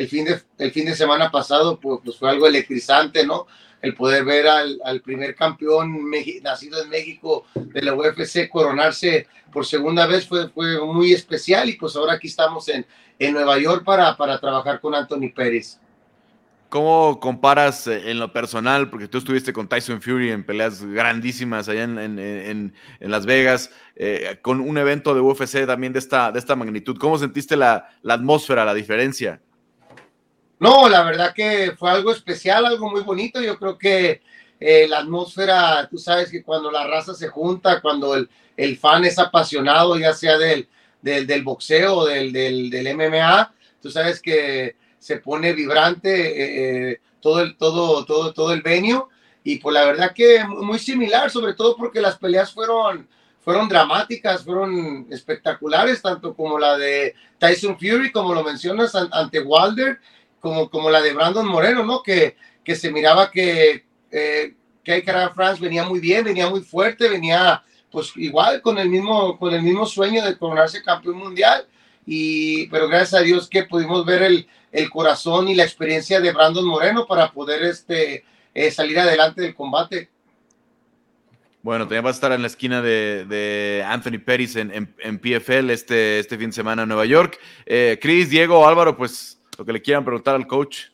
[0.00, 3.46] el, fin de, el fin de semana pasado, pues, pues, fue algo electrizante, ¿no?
[3.82, 6.10] El poder ver al, primer campeón
[6.42, 11.76] nacido en México de la UFC coronarse por segunda vez fue, fue muy especial y
[11.76, 12.86] pues ahora aquí estamos en,
[13.18, 15.78] en Nueva York para, para trabajar con Anthony Pérez.
[16.70, 18.90] ¿Cómo comparas eh, en lo personal?
[18.90, 24.60] Porque tú estuviste con Tyson Fury en peleas grandísimas allá en, Las Vegas, eh, con
[24.60, 26.96] un evento de UFC también de esta, de esta magnitud.
[26.96, 29.40] ¿Cómo sentiste la, atmósfera, la diferencia?
[30.60, 33.40] No, la verdad que fue algo especial, algo muy bonito.
[33.40, 34.20] Yo creo que
[34.60, 39.06] eh, la atmósfera, tú sabes que cuando la raza se junta, cuando el, el fan
[39.06, 40.68] es apasionado, ya sea del,
[41.00, 47.00] del, boxeo o del, del, del MMA, tú sabes que se pone vibrante eh, eh,
[47.22, 49.02] todo, el, todo, todo, todo el venue.
[49.42, 53.08] Y pues la verdad que muy similar, sobre todo porque las peleas fueron,
[53.40, 59.98] fueron dramáticas, fueron espectaculares, tanto como la de Tyson Fury, como lo mencionas, ante Wilder,
[60.40, 62.02] como, como la de Brandon Moreno, ¿no?
[62.02, 65.02] Que, que se miraba que, eh, que
[65.34, 69.62] France venía muy bien, venía muy fuerte, venía pues igual con el mismo, con el
[69.62, 71.66] mismo sueño de coronarse campeón mundial.
[72.06, 76.32] Y, pero gracias a Dios que pudimos ver el, el corazón y la experiencia de
[76.32, 78.24] Brandon Moreno para poder este,
[78.54, 80.08] eh, salir adelante del combate.
[81.62, 86.18] Bueno, también va a estar en la esquina de, Anthony Pérez en, en, PFL este,
[86.18, 87.38] este fin de semana en Nueva York.
[87.66, 90.86] Eh, Cris, Diego, Álvaro, pues lo que le quieran preguntar al coach.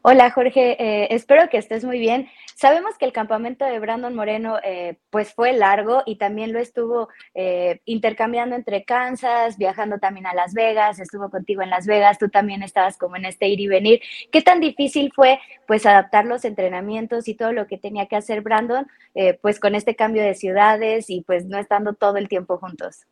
[0.00, 2.28] Hola Jorge, eh, espero que estés muy bien.
[2.56, 7.08] Sabemos que el campamento de Brandon Moreno eh, pues fue largo y también lo estuvo
[7.34, 12.30] eh, intercambiando entre Kansas, viajando también a Las Vegas, estuvo contigo en Las Vegas, tú
[12.30, 14.00] también estabas como en este ir y venir.
[14.32, 18.40] ¿Qué tan difícil fue pues adaptar los entrenamientos y todo lo que tenía que hacer
[18.40, 18.86] Brandon
[19.42, 23.04] pues con este cambio de ciudades y pues no estando todo el tiempo juntos?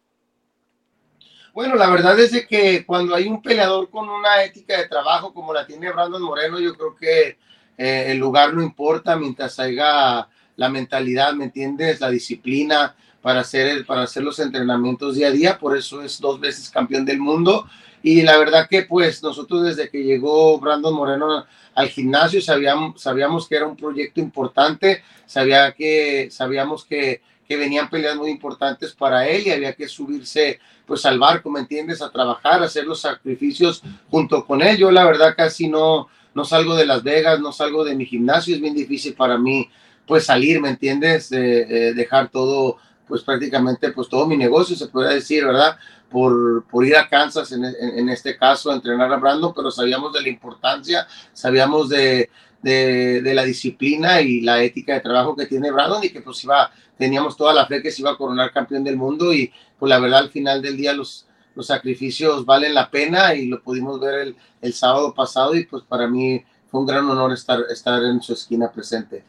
[1.53, 5.53] Bueno, la verdad es que cuando hay un peleador con una ética de trabajo como
[5.53, 7.39] la tiene Brandon Moreno, yo creo que
[7.77, 12.01] eh, el lugar no importa mientras haya la mentalidad, ¿me entiendes?
[12.01, 16.41] La disciplina, para hacer, para hacer los entrenamientos día a día, por eso es dos
[16.41, 17.67] veces campeón del mundo.
[18.03, 23.47] Y la verdad que pues nosotros desde que llegó Brandon Moreno al gimnasio sabíamos, sabíamos
[23.47, 29.27] que era un proyecto importante, sabía que, sabíamos que, que venían peleas muy importantes para
[29.27, 32.01] él y había que subirse pues al barco, ¿me entiendes?
[32.01, 34.77] A trabajar, a hacer los sacrificios junto con él.
[34.77, 38.55] Yo la verdad casi no, no salgo de Las Vegas, no salgo de mi gimnasio,
[38.55, 39.69] es bien difícil para mí
[40.07, 41.33] pues salir, ¿me entiendes?
[41.33, 42.77] Eh, dejar todo
[43.09, 45.77] pues prácticamente pues todo mi negocio, se puede decir, ¿verdad?
[46.09, 50.13] Por, por ir a Kansas, en, en, este caso, a entrenar a Brandon, pero sabíamos
[50.13, 52.31] de la importancia, sabíamos de,
[52.63, 56.45] de, de, la disciplina y la ética de trabajo que tiene Brandon y que pues
[56.45, 59.89] iba, teníamos toda la fe que se iba a coronar campeón del mundo y pues
[59.89, 63.99] la verdad al final del día los, los sacrificios valen la pena y lo pudimos
[63.99, 68.03] ver el, el sábado pasado y pues para mí fue un gran honor estar, estar
[68.05, 69.25] en su esquina presente.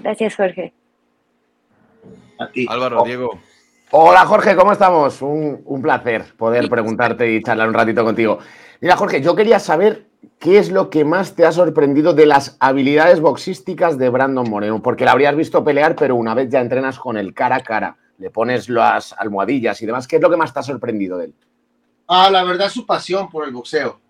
[0.00, 0.72] Gracias, Jorge.
[2.66, 3.38] Álvaro, Diego.
[3.90, 5.20] Hola Jorge, ¿cómo estamos?
[5.20, 8.38] Un, un, placer poder preguntarte y charlar un ratito contigo.
[8.80, 10.06] Mira Jorge, yo quería saber
[10.38, 14.82] qué es lo que más te ha sorprendido de las habilidades boxísticas de Brandon Moreno,
[14.82, 17.96] porque la habrías visto pelear, pero una vez ya entrenas con el cara a cara,
[18.18, 21.26] le pones las almohadillas y demás, ¿qué es lo que más te ha sorprendido de
[21.26, 21.34] él?
[22.08, 24.00] Ah, la verdad, su pasión por el boxeo.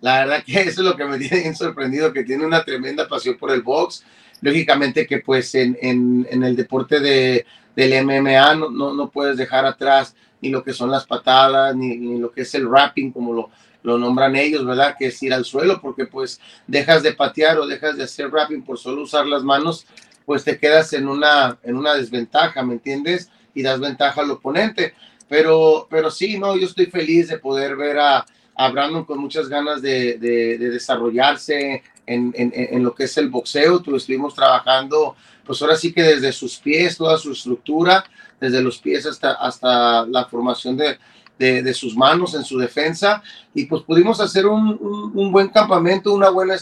[0.00, 3.08] La verdad que eso es lo que me tiene bien sorprendido, que tiene una tremenda
[3.08, 4.04] pasión por el box.
[4.42, 7.44] Lógicamente que pues en, el deporte de,
[7.76, 12.30] del MMA, no, puedes dejar atrás ni lo que son las patadas, ni, ni, lo
[12.30, 13.50] que es el rapping, como lo,
[13.82, 14.96] lo nombran ellos, ¿verdad?
[14.98, 18.62] Que es ir al suelo, porque pues dejas de patear o dejas de hacer rapping
[18.62, 19.86] por solo usar las manos,
[20.24, 23.30] pues te quedas en una, en una desventaja, ¿me entiendes?
[23.54, 24.94] Y das ventaja al oponente.
[25.28, 28.26] Pero, pero sí, no, yo estoy feliz de poder ver a,
[28.72, 33.30] Brandon con muchas ganas de, de, de desarrollarse en, en, en, lo que es el
[33.30, 33.80] boxeo.
[33.80, 35.16] Tú estuvimos trabajando
[35.50, 38.04] pues ahora sí que desde sus pies, toda su estructura,
[38.40, 40.98] desde los pies hasta, hasta la formación de,
[41.40, 43.22] de, sus manos en su defensa,
[43.54, 44.78] y pues pudimos hacer un,
[45.14, 46.54] un, buen campamento, una buena,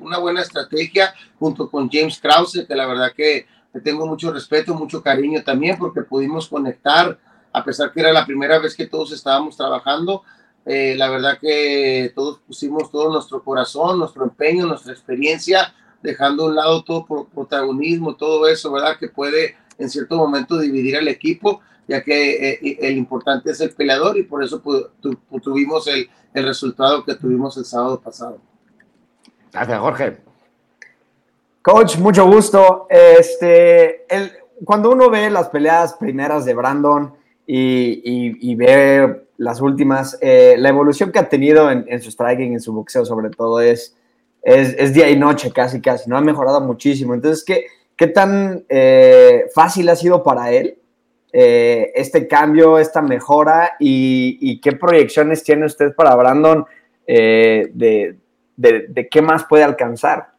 [0.00, 3.46] una buena estrategia junto con James Krause, que la verdad que
[3.84, 7.18] tengo mucho respeto, mucho cariño también, porque pudimos conectar,
[7.52, 10.22] a pesar que era la primera vez que todos estábamos trabajando,
[10.64, 16.46] eh, la verdad que todos pusimos todo nuestro corazón, nuestro empeño, nuestra experiencia dejando a
[16.48, 18.98] un lado todo protagonismo, todo eso, ¿verdad?
[18.98, 23.70] Que puede en cierto momento dividir al equipo, ya que eh, el importante es el
[23.70, 28.38] peleador y por eso tu, tuvimos el, el, resultado que tuvimos el sábado pasado.
[29.52, 30.16] Gracias, Jorge.
[31.62, 32.86] Coach, mucho gusto.
[32.90, 34.32] Este, el,
[34.64, 37.14] cuando uno ve las peleas primeras de Brandon
[37.46, 42.10] y, y, y ve las últimas, eh, la evolución que ha tenido en, en su
[42.10, 43.96] striking, en su boxeo sobre todo, es
[44.46, 46.16] es, es, día y noche casi, casi, ¿no?
[46.16, 47.14] Ha mejorado muchísimo.
[47.14, 50.78] Entonces, ¿qué, qué tan eh, fácil ha sido para él
[51.32, 56.64] eh, este cambio, esta mejora y, qué proyecciones tiene usted para Brandon
[57.06, 58.16] eh, de,
[58.56, 60.32] de, qué más puede alcanzar?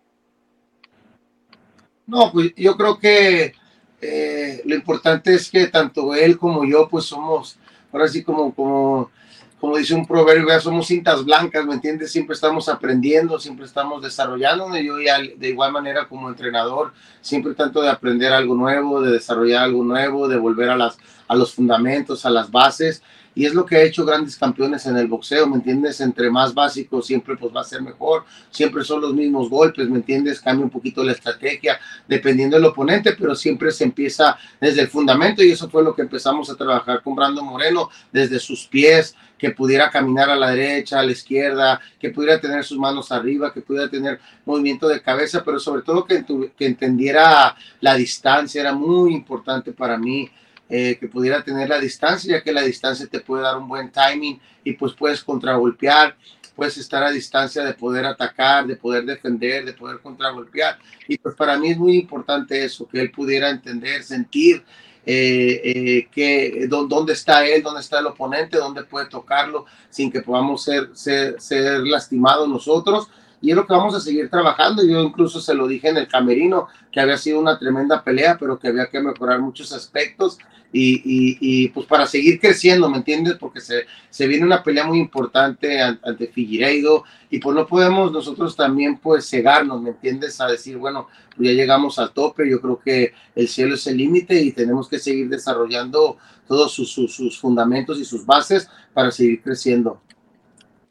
[2.06, 3.54] No, pues yo creo que
[4.02, 7.60] eh, lo importante es que tanto él como yo, pues somos,
[7.92, 9.12] ahora sí como
[9.60, 12.12] como dice un proverbio, ya somos cintas blancas, ¿me entiendes?
[12.12, 14.78] Siempre estamos aprendiendo, siempre estamos desarrollándonos.
[14.80, 19.64] Yo ya de igual manera como entrenador, siempre tanto de aprender algo nuevo, de desarrollar
[19.64, 23.02] algo nuevo, de volver a, las, a los fundamentos, a las bases.
[23.34, 26.02] Y es lo que ha hecho grandes campeones en el boxeo, ¿me entiendes?
[26.02, 29.98] Entre más básicos siempre pues va a ser mejor, siempre son los mismos golpes, ¿me
[29.98, 30.42] entiendes?
[30.42, 35.44] Cambia un poquito la estrategia dependiendo del oponente, pero siempre se empieza desde el fundamento
[35.44, 39.52] y eso fue lo que empezamos a trabajar con Brando Moreno, desde sus pies, que
[39.52, 43.62] pudiera caminar a la derecha, a la izquierda, que pudiera tener sus manos arriba, que
[43.62, 46.24] pudiera tener movimiento de cabeza, pero sobre todo que,
[46.60, 50.30] entendiera la distancia, era muy importante para mí.
[50.70, 53.90] Eh, que pudiera tener la distancia, ya que la distancia te puede dar un buen
[53.90, 56.18] timing y pues puedes contragolpear,
[56.58, 60.78] puedes estar a distancia de poder atacar, de poder defender, de poder contragolpear.
[61.08, 64.66] Y pues para mí es muy importante eso, que él pudiera entender, sentir
[65.10, 70.22] eh, eh, que, dónde está él, dónde está el oponente, dónde puede tocarlo sin que
[70.22, 73.08] podamos ser, ser, ser lastimados nosotros.
[73.42, 74.84] Y es lo que vamos a seguir trabajando.
[74.86, 78.58] Yo incluso se lo dije en el camerino, que había sido una tremenda pelea, pero
[78.58, 80.38] que había que mejorar muchos aspectos
[80.72, 83.36] y, y, pues para seguir creciendo, ¿me entiendes?
[83.40, 88.56] Porque se, se viene una pelea muy importante ante Figueiredo y pues no podemos nosotros
[88.56, 90.40] también pues cegarnos, ¿me entiendes?
[90.42, 93.98] A decir, bueno, pues ya llegamos al tope, yo creo que el cielo es el
[93.98, 99.10] límite y tenemos que seguir desarrollando todos sus, sus, sus fundamentos y sus bases para
[99.12, 100.02] seguir creciendo.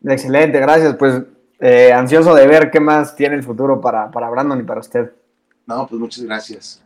[0.05, 0.97] Excelente, gracias.
[0.97, 1.23] Pues
[1.61, 5.13] eh, ansioso de ver qué más tiene el futuro para, para Brandon y para usted.
[5.67, 6.83] No, pues muchas gracias.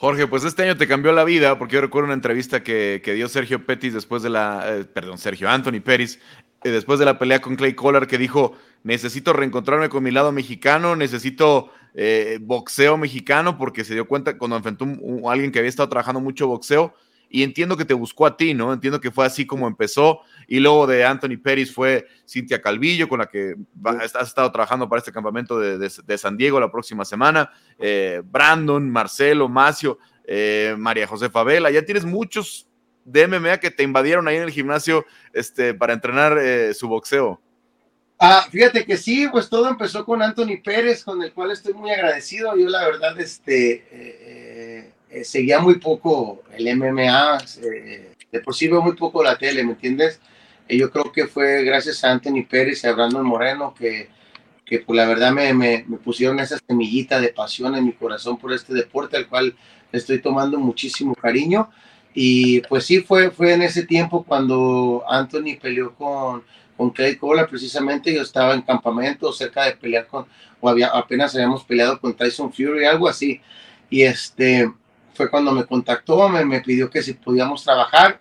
[0.00, 3.28] Jorge, pues este año te cambió la vida, porque yo recuerdo una entrevista que, dio
[3.28, 6.20] Sergio Pettis después de la, eh, perdón, Sergio Anthony Pérez,
[6.62, 8.52] eh, después de la pelea con Clay Collar, que dijo,
[8.84, 14.56] necesito reencontrarme con mi lado mexicano, necesito eh, boxeo mexicano, porque se dio cuenta cuando
[14.56, 16.94] enfrentó a alguien que había estado trabajando mucho boxeo,
[17.30, 18.72] y entiendo que te buscó a ti, ¿no?
[18.72, 20.20] Entiendo que fue así como empezó.
[20.46, 24.98] Y luego de Anthony Pérez fue Cintia Calvillo, con la que has estado trabajando para
[24.98, 27.50] este campamento de, San Diego la próxima semana.
[27.78, 31.70] Eh, Brandon, Marcelo, Macio, eh, María José Favela.
[31.70, 32.66] Ya tienes muchos
[33.04, 37.40] de MMA que te invadieron ahí en el gimnasio este, para entrenar eh, su boxeo.
[38.20, 41.90] Ah, fíjate que sí, pues todo empezó con Anthony Pérez, con el cual estoy muy
[41.90, 42.56] agradecido.
[42.56, 43.84] Yo la verdad, este,
[45.10, 49.64] eh, seguía muy poco el MMA, eh, de por sí veo muy poco la tele,
[49.64, 50.20] ¿me entiendes?
[50.68, 54.08] Y yo creo que fue gracias a Anthony Pérez y a Brandon Moreno que,
[54.66, 58.52] que pues la verdad me, me, pusieron esa semillita de pasión en mi corazón por
[58.52, 59.56] este deporte, al cual
[59.92, 61.70] estoy tomando muchísimo cariño.
[62.12, 66.42] Y pues sí, fue, fue en ese tiempo cuando Anthony peleó con,
[66.76, 70.26] con Clay Cola, precisamente yo estaba en campamento cerca de pelear con,
[70.60, 73.40] o había, apenas habíamos peleado con Tyson Fury, algo así.
[73.88, 74.70] Y este,
[75.18, 78.20] fue cuando me contactó, me, me pidió que si podíamos trabajar.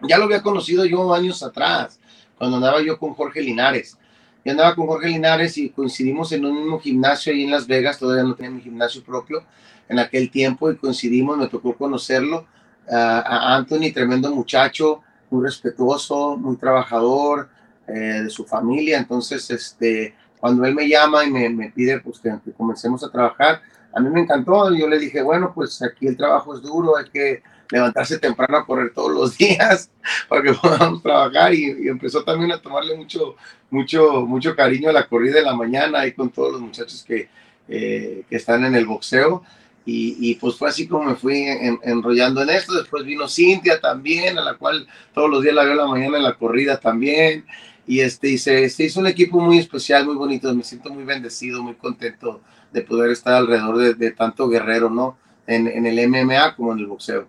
[0.00, 2.00] Ya lo había conocido yo años atrás,
[2.38, 3.98] cuando andaba yo con Jorge Linares.
[4.42, 7.98] Yo andaba con Jorge Linares y coincidimos en un mismo gimnasio ahí en Las Vegas,
[7.98, 9.44] todavía no tenía mi gimnasio propio
[9.88, 12.46] en aquel tiempo y coincidimos, me tocó conocerlo.
[12.90, 17.50] a Anthony, tremendo muchacho, muy respetuoso, muy trabajador
[17.86, 18.98] eh, de su familia.
[18.98, 23.10] Entonces, este, cuando él me llama y me, me pide pues, que, que comencemos a
[23.10, 23.60] trabajar,
[23.94, 24.74] a mí me encantó.
[24.74, 28.66] Yo le dije, bueno, pues aquí el trabajo es duro, hay que levantarse temprano a
[28.66, 29.90] correr todos los días
[30.28, 33.36] para que podamos trabajar y, empezó también a tomarle mucho,
[33.70, 37.28] mucho, mucho cariño a la corrida de la mañana ahí con todos los muchachos que,
[37.68, 39.42] eh, que están en el boxeo.
[39.86, 41.44] Y, y, pues fue así como me fui
[41.82, 42.72] enrollando en esto.
[42.72, 46.16] Después vino Cintia también, a la cual todos los días la veo en la mañana
[46.16, 47.44] en la corrida también.
[47.86, 50.54] Y, este, y se, se hizo un equipo muy especial, muy bonito.
[50.54, 52.40] Me siento muy bendecido, muy contento
[52.74, 55.16] de poder estar alrededor de, tanto guerrero, ¿no?
[55.46, 57.28] En, en, el MMA como en el boxeo.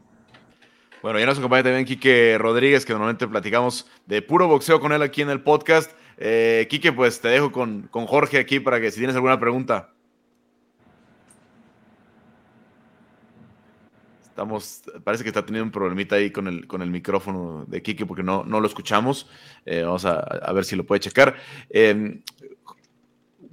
[1.04, 5.04] Bueno, ya nos acompaña también Quique Rodríguez, que normalmente platicamos de puro boxeo con él
[5.04, 5.92] aquí en el podcast.
[6.18, 9.92] Eh, Quique, pues te dejo con, con Jorge aquí para que si tienes alguna pregunta.
[14.24, 18.08] Estamos, parece que está teniendo un problemita ahí con el, con el micrófono de Quique
[18.08, 19.30] porque no, no lo escuchamos.
[19.66, 21.36] Eh, vamos a, a, ver si lo puede checar.
[21.70, 22.22] Eh,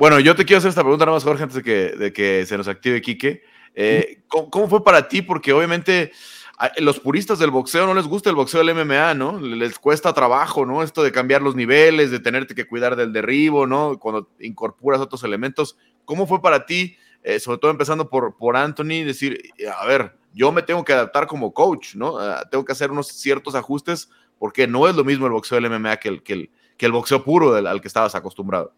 [0.03, 2.45] bueno, yo te quiero hacer esta pregunta nada más, Jorge, antes de que, de que
[2.45, 3.45] se nos active Quique.
[3.73, 5.23] Eh, ¿cómo, fue para ti?
[5.23, 6.11] Porque obviamente
[6.59, 9.39] a los puristas del boxeo no les gusta el boxeo del MMA, ¿no?
[9.39, 10.83] Les cuesta trabajo, ¿no?
[10.83, 13.97] Esto de cambiar los niveles, de tenerte que cuidar del derribo, ¿no?
[14.01, 15.77] Cuando incorporas otros elementos.
[16.05, 19.41] ¿Cómo fue para ti, eh, sobre todo empezando por, por Anthony, decir,
[19.79, 22.17] a ver, yo me tengo que adaptar como coach, ¿no?
[22.51, 24.11] Tengo que hacer unos ciertos ajustes
[24.41, 26.91] porque no es lo mismo el boxeo del MMA que el, que el, que el
[26.91, 28.75] boxeo puro al que estabas acostumbrado.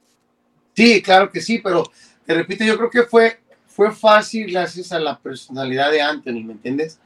[0.74, 1.90] Sí, claro que sí, pero
[2.26, 6.54] te repito, yo creo que fue, fue fácil gracias a la personalidad de Anthony, ¿me
[6.54, 6.98] entiendes?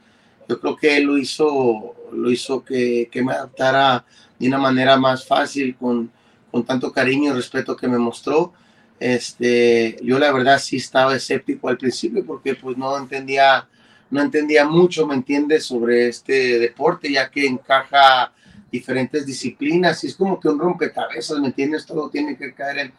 [0.47, 4.03] Yo creo que él lo hizo, lo hizo que, que me adaptara
[4.39, 6.11] de una manera más fácil, con,
[6.49, 8.53] con tanto cariño y respeto que me mostró.
[8.99, 13.67] Este, yo la verdad sí estaba escéptico al principio porque pues no entendía,
[14.09, 15.65] no entendía mucho, ¿me entiendes?
[15.65, 18.33] Sobre este deporte, ya que encaja
[18.71, 21.85] diferentes disciplinas y es como que un rompecabezas, ¿me entiendes?
[21.85, 22.93] Todo tiene que caer en,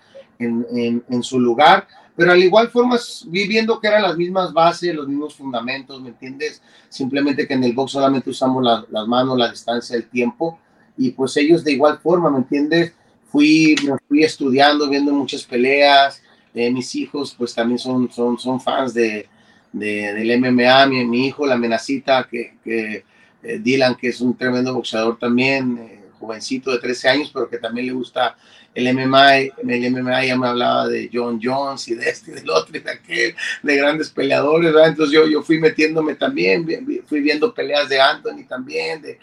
[0.46, 5.35] en, su lugar, pero al igual forma viviendo que eran las mismas bases, los mismos
[5.35, 6.62] fundamentos, ¿me entiendes?
[6.88, 10.59] Simplemente que en el box solamente usamos las manos, la distancia, el tiempo,
[10.96, 12.92] y pues ellos de igual forma, ¿me entiendes?
[13.31, 16.22] Fui, me fui estudiando, viendo muchas peleas,
[16.55, 19.29] eh, mis hijos pues también son, son, son fans de,
[19.72, 23.05] de del MMA, mi, mi, hijo, la amenacita, que, que
[23.42, 27.59] eh, Dylan, que es un tremendo boxeador también, eh, jovencito de 13 años, pero que
[27.59, 28.37] también le gusta
[28.74, 32.50] el MMA, el MMA ya me hablaba de John Jones y de este y del
[32.50, 34.90] otro y de aquel, de grandes peleadores, ¿verdad?
[34.90, 36.66] Entonces yo, yo fui metiéndome también,
[37.06, 39.18] fui viendo peleas de Anthony también, de,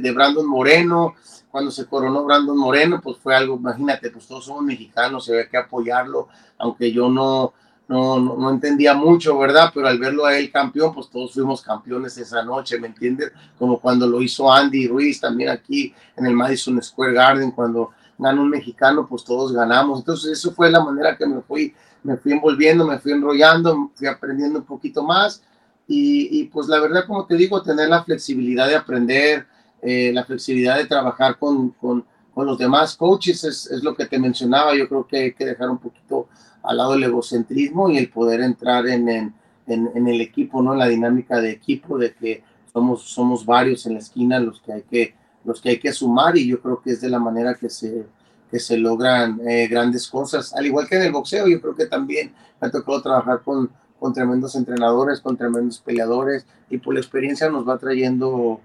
[0.00, 1.14] de, Brandon Moreno,
[1.50, 5.48] cuando se coronó Brandon Moreno, pues fue algo, imagínate, pues todos somos mexicanos, se ve
[5.48, 6.28] que apoyarlo,
[6.58, 7.54] aunque yo no,
[7.88, 9.72] no, no, entendía mucho, ¿verdad?
[9.74, 13.32] Pero al verlo a él campeón, pues todos fuimos campeones esa noche, ¿me entiendes?
[13.58, 18.40] Como cuando lo hizo Andy Ruiz también aquí en el Madison Square Garden, cuando gana
[18.40, 20.00] un mexicano, pues todos ganamos.
[20.00, 24.06] Entonces, eso fue la manera que me fui, me fui envolviendo, me fui enrollando, fui
[24.06, 25.42] aprendiendo un poquito más.
[25.88, 29.46] Y, pues la verdad, como te digo, tener la flexibilidad de aprender,
[29.82, 32.04] eh, la flexibilidad de trabajar con, con,
[32.34, 34.74] con los demás coaches es, es, lo que te mencionaba.
[34.74, 36.28] Yo creo que hay que dejar un poquito
[36.64, 39.34] al lado el egocentrismo y el poder entrar en, en,
[39.66, 40.74] en, el equipo, ¿no?
[40.74, 42.42] La dinámica de equipo, de que
[42.72, 45.14] somos, somos varios en la esquina los que hay que,
[45.46, 48.04] los que hay que sumar y yo creo que es de la manera que se,
[48.50, 50.52] que se logran eh, grandes cosas.
[50.54, 53.70] Al igual que en el boxeo, yo creo que también me ha tocado trabajar con,
[53.98, 58.60] con tremendos entrenadores, con tremendos peleadores y por la experiencia nos va trayendo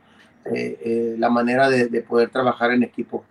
[0.46, 3.24] eh, eh, la manera de, poder trabajar en equipo.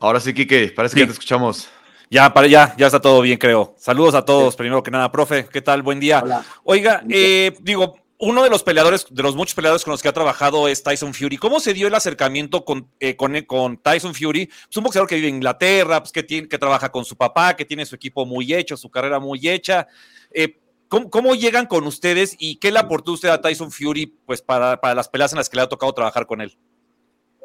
[0.00, 1.68] Ahora sí, Kike, parece que te escuchamos.
[2.08, 3.74] Ya, para, ya, ya está todo bien, creo.
[3.76, 5.46] Saludos a todos, primero que nada, profe.
[5.46, 5.82] ¿Qué tal?
[5.82, 6.22] Buen día.
[6.62, 10.12] Oiga, eh, digo, uno de los peleadores, de los muchos peleadores con los que ha
[10.12, 11.36] trabajado es Tyson Fury.
[11.36, 14.42] ¿Cómo se dio el acercamiento con, eh, con, con, Tyson Fury?
[14.42, 17.16] Es pues un boxeador que vive en Inglaterra, pues que, tiene, que trabaja con su
[17.16, 19.86] papá, que tiene su equipo muy hecho, su carrera muy hecha.
[20.32, 20.58] Eh,
[20.88, 24.94] ¿cómo, llegan con ustedes y qué le aportó usted a Tyson Fury pues, para, para
[24.94, 26.56] las peleas en las que le ha tocado trabajar con él?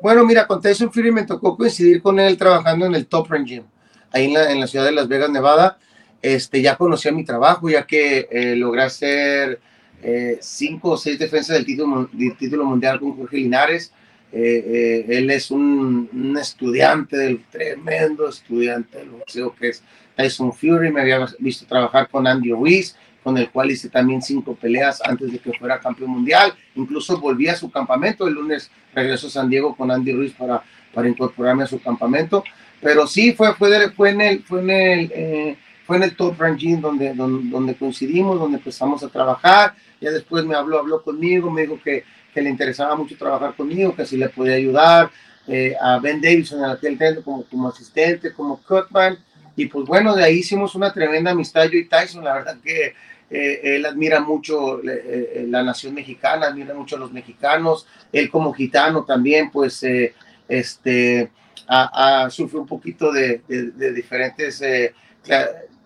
[0.02, 3.56] Bueno, mira, con Tyson Fury me tocó coincidir con él trabajando en el Top Range
[3.56, 3.64] Gym
[4.12, 5.80] ahí en la, ciudad de Las Vegas, Nevada,
[6.22, 9.62] este, ya conocía mi trabajo, ya que eh, logré hacer
[10.02, 13.94] eh, cinco o seis defensas del título, del título mundial con Jorge Linares.
[14.34, 19.84] Eh, él es un, un, estudiante, del tremendo estudiante del boxeo que es
[20.16, 20.92] Tyson Fury.
[20.92, 25.32] Me había visto trabajar con Andy Ruiz, con el cual hice también cinco peleas antes
[25.32, 26.54] de que fuera campeón mundial.
[26.76, 28.28] Incluso volví a su campamento.
[28.28, 32.44] El lunes regreso a San Diego con Andy Ruiz para, para incorporarme a su campamento.
[32.82, 36.40] Pero sí, fue, fue, fue en el, fue en el, eh, fue en el Top
[36.40, 39.76] Ranking donde, donde, donde, coincidimos, donde empezamos a trabajar.
[40.02, 43.96] Ya después me habló, habló conmigo, me dijo que, que le interesaba mucho trabajar conmigo,
[43.96, 45.12] que si le podía ayudar.
[45.48, 49.18] Eh, a Ben Davidson en aquel tiempo como, como asistente, como cutman.
[49.56, 52.24] Y pues bueno, de ahí hicimos una tremenda amistad yo y Tyson.
[52.24, 52.94] La verdad que
[53.30, 57.88] eh, él admira mucho la nación mexicana, admira mucho a los mexicanos.
[58.12, 59.84] Él como gitano también, pues,
[60.48, 61.32] este,
[62.30, 63.42] sufre un poquito de,
[63.94, 64.94] diferentes eh,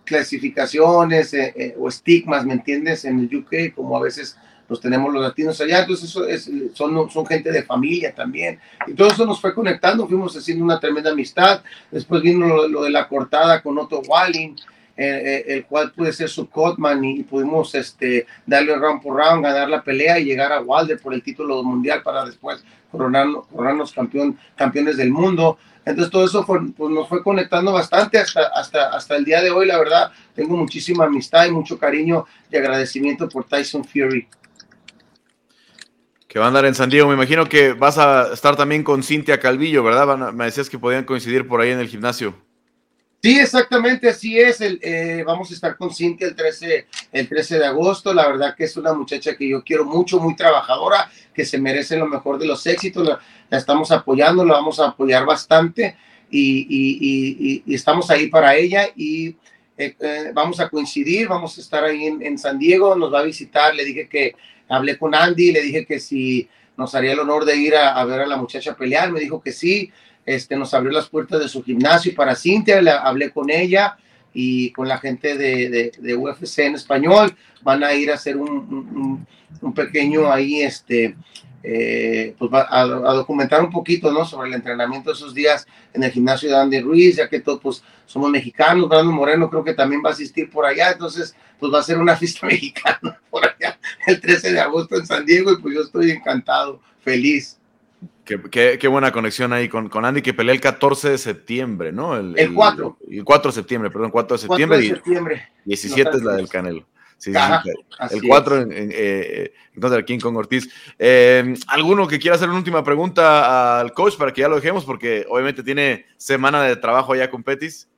[0.06, 3.04] clasificaciones eh, eh, o estigmas, ¿me entiendes?
[3.04, 4.38] En el UK, como a veces
[4.68, 8.58] los tenemos los latinos allá, entonces eso es, son, son gente de familia también.
[8.86, 11.62] Y todo eso nos fue conectando, fuimos haciendo una tremenda amistad.
[11.90, 14.56] Después vino lo, de la cortada con Otto Walling,
[14.96, 19.84] el cual pude ser su cotman y, pudimos este, darle round por round, ganar la
[19.84, 24.96] pelea y llegar a Wilder por el título mundial para después coronarnos, coronarnos campeón, campeones
[24.96, 25.58] del mundo.
[25.86, 29.66] Entonces todo eso pues, nos fue conectando bastante hasta, hasta, hasta el día de hoy.
[29.66, 34.28] La verdad, tengo muchísima amistad y mucho cariño y agradecimiento por Tyson Fury.
[36.26, 37.06] Que va a andar en San Diego.
[37.06, 40.32] Me imagino que vas a estar también con Cintia Calvillo, ¿verdad?
[40.32, 42.34] Me decías que podían coincidir por ahí en el gimnasio.
[43.22, 44.60] Sí, exactamente, así es.
[44.60, 48.14] El, eh, vamos a estar con Cintia el 13, el 13 de agosto.
[48.14, 51.96] La verdad que es una muchacha que yo quiero mucho, muy trabajadora, que se merece
[51.96, 53.06] lo mejor de los éxitos.
[53.06, 53.18] La,
[53.56, 55.96] estamos apoyando, la vamos a apoyar bastante
[56.30, 59.28] y, estamos ahí para ella y
[59.76, 63.24] eh, eh, vamos a coincidir, vamos a estar ahí en, San Diego, nos va a
[63.24, 63.74] visitar.
[63.74, 64.36] Le dije que
[64.68, 68.20] hablé con Andy, le dije que si nos haría el honor de ir a ver
[68.20, 69.90] a la muchacha pelear, me dijo que sí
[70.26, 73.96] este, nos abrió las puertas de su gimnasio para Cintia, le hablé con ella
[74.34, 79.26] y con la gente de, de, UFC en español, van a ir a hacer un,
[79.62, 81.16] un, pequeño ahí, este,
[81.62, 84.26] eh, pues a, documentar un poquito, ¿no?
[84.26, 87.60] Sobre el entrenamiento de esos días en el gimnasio de Andy Ruiz, ya que todos
[87.62, 91.72] pues, somos mexicanos, Brando Moreno creo que también va a asistir por allá, entonces pues
[91.72, 95.52] va a ser una fiesta mexicana por allá el 13 de agosto en San Diego
[95.52, 97.55] y pues yo estoy encantado, feliz.
[98.26, 102.16] Qué, buena conexión ahí con, con, Andy, que pelea el 14 de septiembre, ¿no?
[102.16, 102.98] El, 4.
[103.08, 104.78] El, 4 de septiembre, perdón, 4 de septiembre.
[104.78, 105.48] 4 de septiembre.
[105.64, 106.84] Y 17 es la del Canelo.
[107.18, 107.32] Sí,
[108.10, 110.68] el 4 en, en, eh, entonces King Kong Ortiz.
[110.98, 114.84] Eh, ¿Alguno que quiera hacer una última pregunta al coach para que ya lo dejemos?
[114.84, 117.88] Porque obviamente tiene semana de trabajo allá con Petis.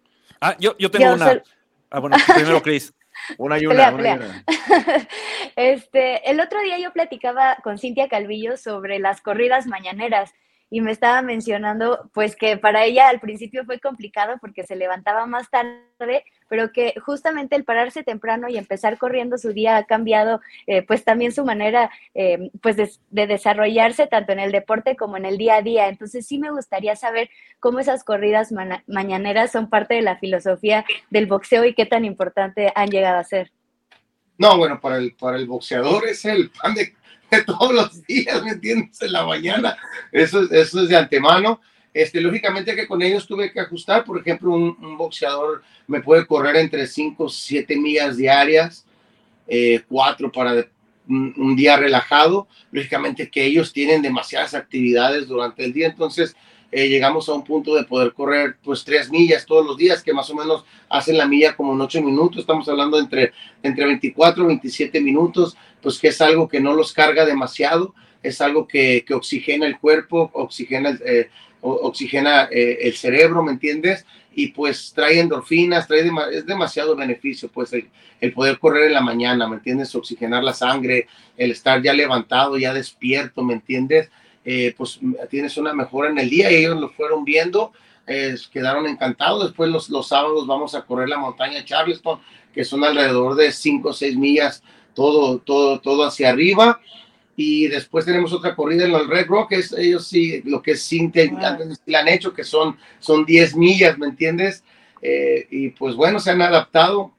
[0.41, 1.43] Ah, yo, yo tengo una.
[1.91, 2.93] Ah, bueno, primero Chris.
[3.37, 4.45] Una y una, una,
[5.57, 10.33] Este, el otro día yo platicaba con Cintia Calvillo sobre las corridas mañaneras
[10.70, 15.26] y me estaba mencionando pues que para ella al principio fue complicado porque se levantaba
[15.26, 20.40] más tarde, pero que justamente el pararse temprano y empezar corriendo su día ha cambiado
[20.66, 25.24] eh, pues también su manera eh, pues de, desarrollarse tanto en el deporte como en
[25.24, 25.88] el día a día.
[25.88, 27.30] Entonces sí me gustaría saber
[27.61, 28.53] cómo esas corridas
[28.86, 33.24] mañaneras son parte de la filosofía del boxeo y qué tan importante han llegado a
[33.24, 33.53] ser.
[34.36, 38.53] No, bueno, para el, para el boxeador es el pan de todos los días, ¿me
[38.53, 39.01] entiendes?
[39.03, 39.76] En la mañana.
[40.12, 41.61] Eso, eso es de antemano.
[41.99, 44.05] Este, lógicamente que con ellos tuve que ajustar.
[44.05, 48.86] Por ejemplo, un, boxeador me puede correr entre 5, 7 millas diarias,
[49.49, 50.64] eh, 4 para
[51.09, 52.46] un, día relajado.
[52.70, 55.88] Lógicamente que ellos tienen demasiadas actividades durante el día.
[55.88, 56.36] Entonces,
[56.70, 60.12] eh, llegamos a un punto de poder correr pues tres millas todos los días, que
[60.12, 64.44] más o menos hacen la milla como en ocho minutos, estamos hablando entre, entre 24
[64.44, 67.92] y 27 minutos, pues que es algo que no los carga demasiado,
[68.22, 71.30] es algo que, oxigena el cuerpo, oxigena, eh,
[71.61, 74.07] oxigena eh, el cerebro, ¿me entiendes?
[74.35, 79.49] Y pues trae endorfinas, trae es demasiado beneficio, pues el, poder correr en la mañana,
[79.49, 79.95] ¿me entiendes?
[79.95, 84.11] Oxigenar la sangre, el estar ya levantado, ya despierto, ¿me entiendes?
[84.45, 87.73] Eh, pues tienes una mejora en el día y ellos lo fueron viendo,
[88.53, 89.45] quedaron encantados.
[89.45, 92.21] Después los, los sábados vamos a correr la montaña Charleston,
[92.55, 94.63] que son alrededor de 5 o 6 millas,
[94.95, 96.81] todo, todo, todo hacia arriba.
[97.41, 101.09] Y después tenemos otra corrida en los Red Rock, es, ellos sí, lo que sí
[101.86, 104.64] la han hecho, que son, son 10 millas, ¿me entiendes?
[105.01, 107.12] Eh, y pues bueno, se han adaptado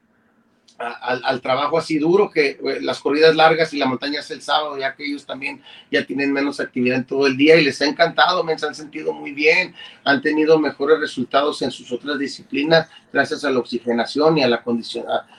[0.76, 4.76] al, trabajo así duro, que eh, las corridas largas y la montaña es el sábado,
[4.76, 7.86] ya que ellos también ya tienen menos actividad en todo el día y les ha
[7.86, 13.42] encantado, me han sentido muy bien, han tenido mejores resultados en sus otras disciplinas gracias
[13.46, 14.60] a la oxigenación y al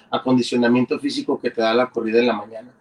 [0.09, 2.80] acondicionamiento físico que te da la corrida en la mañana.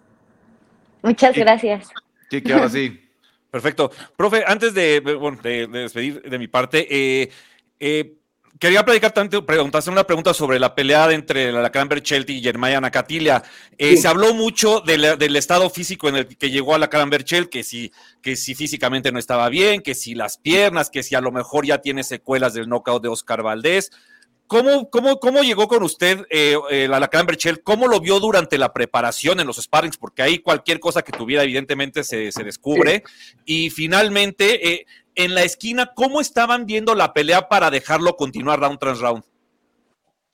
[1.03, 1.88] Muchas gracias.
[2.30, 3.01] Sí, que ahora sí.
[3.51, 3.90] Perfecto.
[4.16, 7.30] Profe, antes de, de, despedir de mi parte, eh,
[7.80, 8.20] eh,
[8.61, 12.78] Quería platicar tanto, preguntarse una pregunta sobre la pelea entre la Cranberry Shelty y Germaya
[12.78, 13.42] Nakatilia.
[13.78, 17.48] Eh, se habló mucho del, estado físico en el que llegó a la Cranberry Shelty,
[17.48, 17.90] que si,
[18.20, 21.64] que si físicamente no estaba bien, que si las piernas, que si a lo mejor
[21.64, 23.92] ya tiene secuelas del knockout de Oscar Valdés.
[24.51, 27.62] ¿Cómo, cómo, cómo llegó con usted eh, eh, a la Cranberry Shelty?
[27.62, 29.96] ¿Cómo lo vio durante la preparación en los sparrings?
[29.96, 33.05] Porque ahí cualquier cosa que tuviera, evidentemente, se, descubre.
[33.44, 38.98] Y finalmente, en la esquina, ¿cómo estaban viendo la pelea para dejarlo continuar round tras
[38.98, 39.22] round?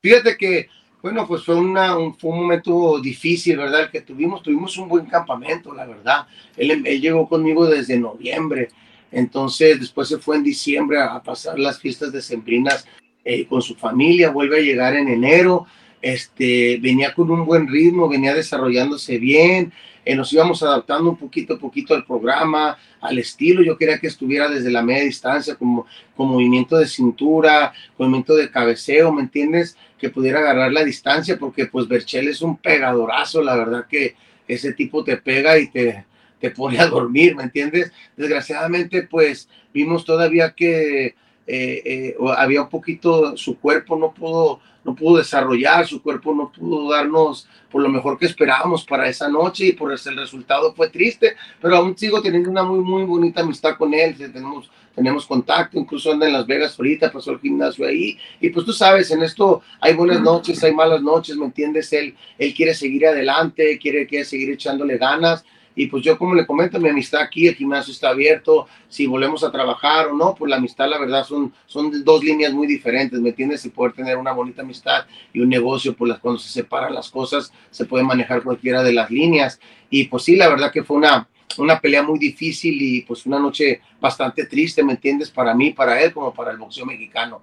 [0.01, 0.71] Fíjate que,
[1.03, 3.83] bueno, pues fue, una, un, fue un momento difícil, ¿verdad?
[3.83, 6.27] El que tuvimos, tuvimos un buen campamento, la verdad.
[6.57, 8.71] Él, llegó conmigo desde noviembre,
[9.13, 12.87] entonces después se fue en diciembre a, pasar las fiestas decembrinas
[13.29, 15.67] eh, con su familia, vuelve a llegar en enero,
[16.01, 19.73] este, venía con un buen ritmo, venía desarrollándose bien,
[20.05, 23.65] eh, nos íbamos adaptando un poquito a poquito al programa, al estilo.
[23.65, 28.49] Yo quería que estuviera desde la media distancia, como con movimiento de cintura, movimiento de
[28.49, 29.77] cabeceo, ¿me entiendes?
[29.99, 34.15] Que pudiera agarrar la distancia, porque pues Berchel es un pegadorazo, la verdad que
[34.47, 36.05] ese tipo te pega y te,
[36.39, 37.91] te pone a dormir, ¿me entiendes?
[38.17, 41.17] Desgraciadamente, pues vimos todavía que
[41.47, 46.51] eh, eh, había un poquito, su cuerpo no pudo, no pudo desarrollar, su cuerpo no
[46.51, 50.75] pudo darnos por lo mejor que esperábamos para esa noche y por eso el resultado
[50.75, 55.27] fue triste, pero aún sigo teniendo una muy, muy bonita amistad con él, tenemos, tenemos
[55.27, 59.11] contacto, incluso anda en Las Vegas ahorita, pasó el gimnasio ahí, y pues tú sabes,
[59.11, 61.93] en esto hay buenas noches, hay malas noches, ¿me entiendes?
[61.93, 65.45] Él, él quiere seguir adelante, quiere, quiere seguir echándole ganas,
[65.77, 69.45] y pues yo, como le comento, mi amistad aquí, el gimnasio está abierto, si volvemos
[69.45, 73.21] a trabajar o no, pues la amistad, la verdad, son, son dos líneas muy diferentes,
[73.21, 73.65] ¿me entiendes?
[73.67, 75.05] Y poder tener una bonita amistad
[75.35, 79.11] y un negocio, pues cuando se separan las cosas, se puede manejar cualquiera de las
[79.11, 79.61] líneas.
[79.91, 83.39] Y pues sí, la verdad que fue una, una pelea muy difícil y pues una
[83.39, 85.31] noche bastante triste, ¿me entiendes?
[85.31, 87.43] Para mí, para él, como para el boxeo mexicano.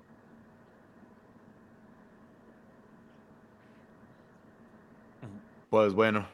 [5.69, 6.27] Pues bueno,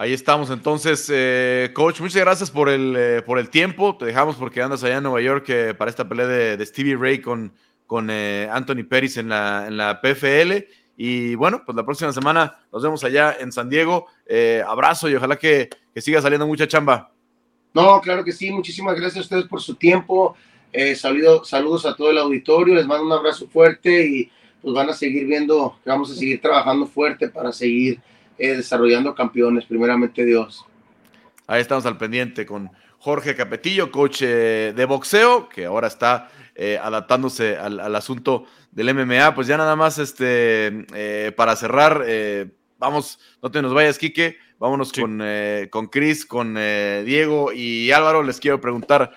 [0.00, 2.00] Ahí estamos entonces, eh, coach.
[2.00, 3.96] Muchas gracias por el, eh, por el tiempo.
[3.96, 7.20] Te dejamos porque andas allá en Nueva York eh, para esta pelea de, Stevie Ray
[7.20, 7.52] con,
[7.84, 10.68] con Anthony Pérez en la, en la PFL.
[10.96, 14.06] Y bueno, pues la próxima semana nos vemos allá en San Diego.
[14.68, 17.10] abrazo y ojalá que, que, siga saliendo mucha chamba.
[17.74, 18.52] No, claro que sí.
[18.52, 20.36] Muchísimas gracias a ustedes por su tiempo.
[20.94, 22.76] Saludo, saludos a todo el auditorio.
[22.76, 24.30] Les mando un abrazo fuerte y
[24.62, 28.00] pues van a seguir viendo vamos a seguir trabajando fuerte para seguir
[28.38, 30.64] eh, desarrollando campeones, primeramente Dios.
[31.48, 36.78] Ahí estamos al pendiente con Jorge Capetillo, coach eh, de boxeo, que ahora está eh,
[36.80, 39.34] adaptándose al, asunto del MMA.
[39.34, 40.86] Pues ya nada más este,
[41.36, 42.04] para cerrar,
[42.78, 45.20] vamos, no te nos vayas, Quique, vámonos con,
[45.70, 48.22] con Chris, con Diego y Álvaro.
[48.22, 49.10] Les quiero preguntar,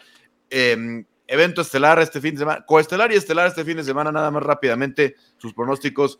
[0.50, 4.32] em, evento estelar este fin de semana, coestelar y estelar este fin de semana, nada
[4.32, 6.20] más rápidamente, sus pronósticos.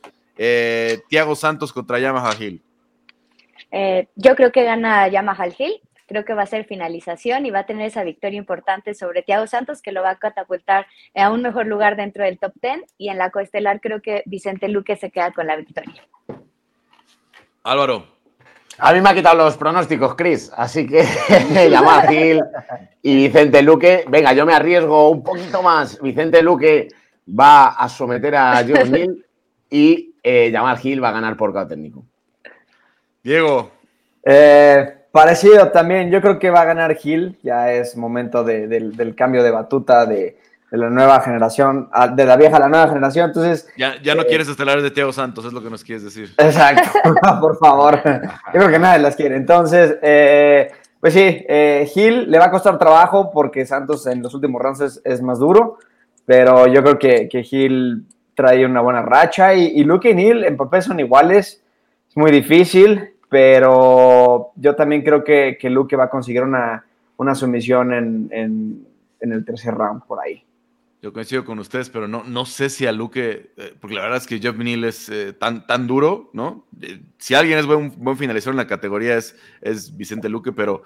[1.10, 2.62] Tiago Santos contra Yamaha Hill.
[3.72, 7.60] Eh, yo creo que gana Yamaha Hill, creo que va a ser finalización y va
[7.60, 11.42] a tener esa victoria importante sobre Thiago Santos que lo va a catapultar a un
[11.42, 15.10] mejor lugar dentro del top 10 y en la coestelar creo que Vicente Luque se
[15.10, 16.06] queda con la victoria.
[17.64, 18.08] Álvaro.
[18.78, 21.04] A mí me ha quitado los pronósticos, Chris, así que
[21.70, 22.42] Yamaha Gil
[23.02, 24.06] y Vicente Luque.
[24.08, 26.02] Venga, yo me arriesgo un poquito más.
[26.02, 26.88] Vicente Luque
[27.28, 29.26] va a someter a John Hill
[29.70, 32.06] y eh, Yamal Gil va a ganar por cada técnico.
[33.24, 33.72] Diego.
[34.24, 39.44] Eh, parecido también, yo creo que va a ganar Gil, ya es momento del, cambio
[39.44, 40.38] de batuta de,
[40.72, 43.28] de la nueva generación, de la vieja a la nueva generación.
[43.28, 43.68] Entonces.
[43.78, 46.34] Ya, ya no eh, quieres estelares de Teo Santos, es lo que nos quieres decir.
[46.38, 46.90] Exacto,
[47.42, 48.02] por favor.
[48.06, 49.36] Yo creo que nadie las quiere.
[49.36, 54.34] Entonces, eh, pues sí, eh, Gil le va a costar trabajo porque Santos en los
[54.34, 55.78] últimos rounds es, más duro,
[56.26, 58.06] pero yo creo que, que Gil
[58.36, 61.62] trae una buena racha y, y Luke y Neil en papel son iguales.
[62.12, 66.86] Es muy difícil, pero yo también creo que, que Luke va a conseguir una,
[67.16, 68.86] una sumisión en, en,
[69.22, 70.44] en el tercer round por ahí.
[71.02, 74.18] Yo coincido con ustedes, pero no, no sé si a Luque, eh, porque la verdad
[74.18, 76.66] es que Jeff Neal es eh, tan, tan duro, ¿no?
[76.82, 80.84] Eh, si alguien es buen, buen finalizador en la categoría es, es Vicente Luque, pero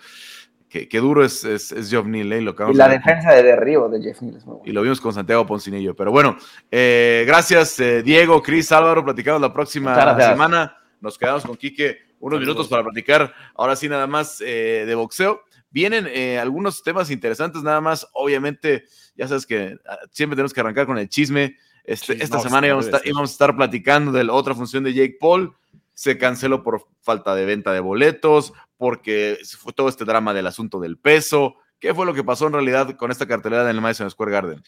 [0.70, 2.32] qué, duro es, es, Jeff Neal.
[2.34, 2.42] ¿eh?
[2.42, 5.12] Lo y la defensa de derribo de Jeff Neal es muy Y lo vimos con
[5.12, 5.96] Santiago Poncinillo.
[5.96, 6.38] Pero bueno,
[6.70, 10.78] gracias Diego, Cris, Álvaro, platicamos la próxima semana.
[11.06, 15.42] Nos quedamos con Quique unos minutos para platicar, ahora sí nada más de boxeo.
[15.70, 16.08] Vienen
[16.40, 18.86] algunos temas interesantes, nada más, obviamente
[19.16, 21.58] ya sabes que ah, siempre tenemos que arrancar con el chisme.
[21.84, 25.56] Este, esta semana íbamos, a estar platicando de la otra función de Jake Paul.
[25.94, 30.80] Se canceló por falta de venta de boletos, porque fue todo este drama del asunto
[30.80, 31.56] del peso.
[31.80, 34.64] ¿Qué fue lo que pasó en realidad con esta cartelera del Madison Square Garden?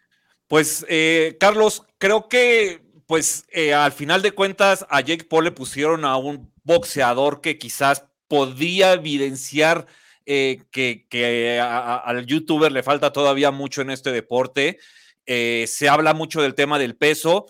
[0.47, 5.51] Pues, eh, Carlos, creo que pues eh, al final de cuentas a Jake Paul le
[5.51, 9.87] pusieron a un boxeador que quizás podía evidenciar
[10.25, 14.77] eh, que, al youtuber le falta todavía mucho en este deporte.
[15.25, 17.47] Eh, se habla mucho del tema del peso,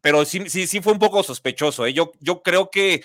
[0.00, 1.86] pero sí, sí, sí fue un poco sospechoso.
[1.86, 3.04] Yo, yo creo que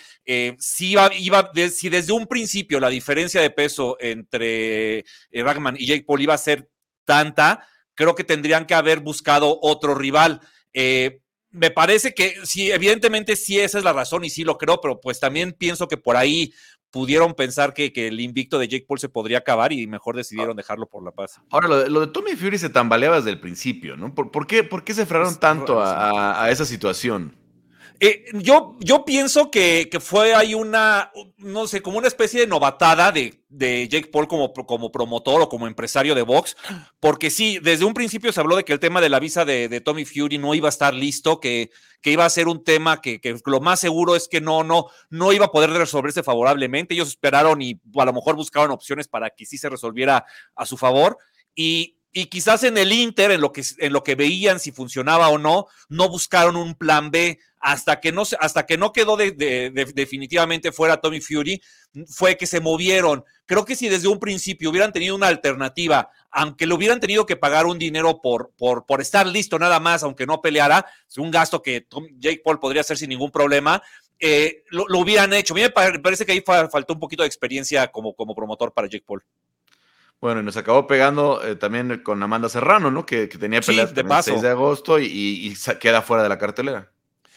[0.58, 6.06] sí iba, iba si desde un principio la diferencia de peso entre Ragman y Jake
[6.08, 6.72] Paul iba a ser
[7.06, 10.42] tanta, creo que tendrían que haber buscado otro rival
[11.52, 15.00] me parece que sí, evidentemente sí, esa es la razón y sí lo creo, pero
[15.00, 16.54] pues también pienso que por ahí
[16.92, 20.88] pudieron pensar que, el invicto de Jake Paul se podría acabar y mejor decidieron dejarlo
[20.88, 21.40] por la paz.
[21.52, 24.14] Ahora, lo de, Tommy Fury se tambaleaba desde el principio, ¿no?
[24.14, 27.36] ¿Por, qué, por qué, se frenaron tanto a, esa situación?
[28.02, 33.12] Eh, yo, yo pienso que, fue ahí una, no sé, como una especie de novatada
[33.12, 36.56] de, de, Jake Paul como, como promotor o como empresario de box,
[37.02, 39.82] porque sí, desde un principio se habló de que el tema de la visa de,
[39.82, 41.72] Tommy Fury no iba a estar listo, que,
[42.02, 44.86] que iba a ser un tema que, que, lo más seguro es que no, no,
[45.10, 46.94] no iba a poder resolverse favorablemente.
[46.94, 50.26] Ellos esperaron y a lo mejor buscaron opciones para que sí se resolviera
[50.56, 51.18] a su favor.
[51.54, 55.30] Y, y quizás en el Inter, en lo que, en lo que veían si funcionaba
[55.30, 59.32] o no, no buscaron un plan B hasta que no, hasta que no quedó de,
[59.94, 61.62] definitivamente fuera Tommy Fury,
[62.08, 63.24] fue que se movieron.
[63.46, 67.36] Creo que si desde un principio hubieran tenido una alternativa, aunque le hubieran tenido que
[67.36, 71.62] pagar un dinero por, por, estar listo nada más, aunque no peleara, es un gasto
[71.62, 71.86] que
[72.18, 73.84] Jake Paul podría hacer sin ningún problema,
[74.20, 75.54] eh, lo, hubieran hecho.
[75.54, 79.24] Me parece que ahí faltó un poquito de experiencia como, como promotor para Jake Paul.
[80.22, 83.06] Bueno, y nos acabó pegando eh, también con Amanda Serrano, ¿no?
[83.06, 86.92] Que, tenía peleas de el 6 de agosto y, queda fuera de la cartelera.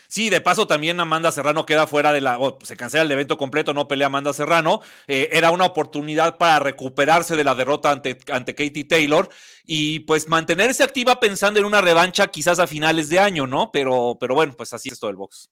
[0.09, 2.39] Sí, de paso también Amanda Serrano queda fuera de la.
[2.63, 4.83] se cancela el evento completo, no pelea Amanda Serrano.
[5.07, 9.31] Eh, era una oportunidad para recuperarse de la derrota ante, ante Katie Taylor
[9.65, 13.71] y pues mantenerse activa pensando en una revancha quizás a finales de año, ¿no?
[13.73, 15.49] Pero, pero bueno, pues así es todo el box.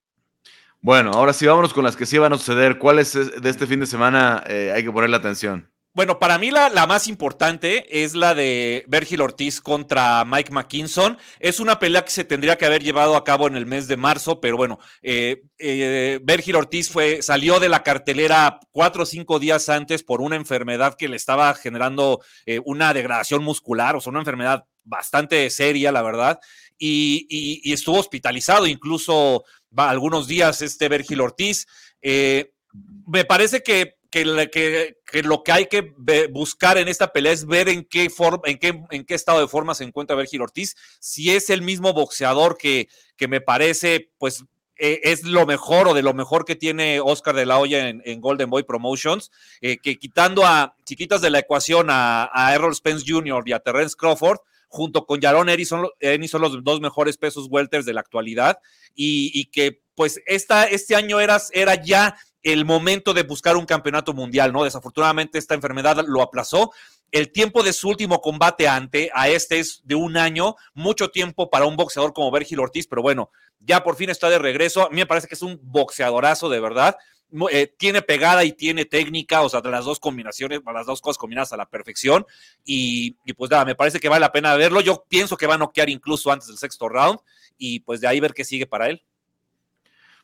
[0.82, 2.78] Bueno, ahora sí vámonos con las que sí van a suceder.
[2.78, 5.70] ¿Cuáles de este fin de semana eh, hay que ponerle atención?
[5.92, 11.18] Bueno, para mí la, más importante es la de Vergil Ortiz contra Mike McKinson.
[11.40, 13.96] Es una pelea que se tendría que haber llevado a cabo en el mes de
[13.96, 16.20] marzo, pero bueno, eh, eh
[16.54, 21.08] Ortiz fue, salió de la cartelera cuatro o cinco días antes por una enfermedad que
[21.08, 26.38] le estaba generando eh, una degradación muscular, o sea, una enfermedad bastante seria, la verdad,
[26.78, 29.44] y, estuvo hospitalizado incluso
[29.76, 31.66] va, algunos días este Vergil Ortiz.
[32.00, 32.52] Eh,
[33.06, 35.94] me parece que que, que, lo que hay que
[36.30, 39.48] buscar en esta pelea es ver en qué, forma, en qué, en qué estado de
[39.48, 42.88] forma se encuentra Vergil Ortiz, si es el mismo boxeador que,
[43.28, 44.44] me parece, pues
[44.76, 48.20] e, es lo mejor o de lo mejor que tiene Oscar de la Hoya en,
[48.20, 49.30] Golden Boy Promotions,
[49.60, 53.42] eh, que quitando a chiquitas de la ecuación a, Errol Spence Jr.
[53.46, 54.38] y a Terence Crawford,
[54.68, 55.88] junto con Jaron Eri son,
[56.28, 58.58] son los dos mejores pesos welters de la actualidad
[58.94, 63.66] y, y que pues esta, este año era, era ya el momento de buscar un
[63.66, 64.64] campeonato mundial, ¿no?
[64.64, 66.72] Desafortunadamente esta enfermedad lo aplazó.
[67.12, 71.50] El tiempo de su último combate ante a este es de un año, mucho tiempo
[71.50, 74.86] para un boxeador como Vergil Ortiz, pero bueno, ya por fin está de regreso.
[74.86, 76.96] A mí me parece que es un boxeadorazo de verdad.
[77.52, 81.52] Eh, tiene pegada y tiene técnica, o sea, las dos combinaciones, las dos cosas combinadas
[81.52, 82.26] a la perfección.
[82.64, 84.80] Y, y, pues nada, me parece que vale la pena verlo.
[84.80, 87.20] Yo pienso que va a noquear incluso antes del sexto round
[87.58, 89.04] y pues de ahí ver qué sigue para él.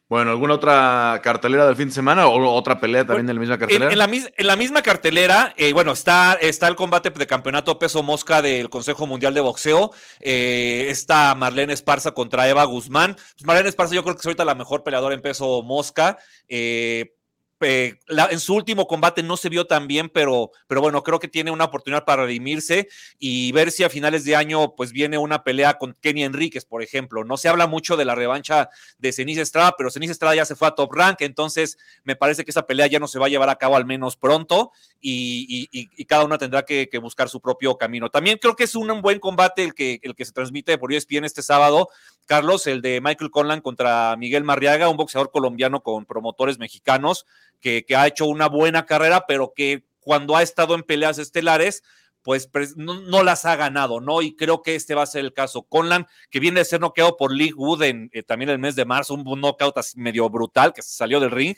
[0.08, 3.58] Bueno, ¿alguna otra cartelera del fin de semana o otra pelea también de la misma
[3.58, 3.90] cartelera?
[3.90, 3.98] En,
[4.46, 9.08] la, misma cartelera, eh, bueno, está, está el combate de campeonato peso mosca del Consejo
[9.08, 9.90] Mundial de Boxeo.
[10.20, 13.14] Eh, está Marlene Esparza contra Eva Guzmán.
[13.14, 16.18] Pues Marlene Esparza yo creo que es ahorita la mejor peleadora en peso mosca.
[16.48, 17.15] Eh,
[17.60, 21.50] en su último combate no se vio tan bien, pero, pero bueno, creo que tiene
[21.50, 22.88] una oportunidad para redimirse
[23.18, 26.82] y ver si a finales de año pues viene una pelea con Kenny Enríquez, por
[26.82, 27.24] ejemplo.
[27.24, 30.54] No se habla mucho de la revancha de Ceniza Estrada, pero Ceniza Estrada ya se
[30.54, 33.30] fue a Top Rank, entonces me parece que esa pelea ya no se va a
[33.30, 35.66] llevar a cabo al menos pronto y,
[36.06, 38.10] cada uno tendrá que, buscar su propio camino.
[38.10, 41.24] También creo que es un, buen combate el que, el que se transmite por ESPN
[41.24, 41.88] este sábado,
[42.24, 47.26] Carlos, el de Michael Conlan contra Miguel Marriaga, un boxeador colombiano con promotores mexicanos
[47.60, 51.82] que, ha hecho una buena carrera, pero que cuando ha estado en peleas estelares,
[52.22, 54.20] pues no, las ha ganado, ¿no?
[54.20, 55.62] Y creo que este va a ser el caso.
[55.62, 58.84] Conlan, que viene de ser noqueado por Lee Wood en, eh, también el mes de
[58.84, 61.56] marzo, un, knockout así medio brutal que se salió del ring.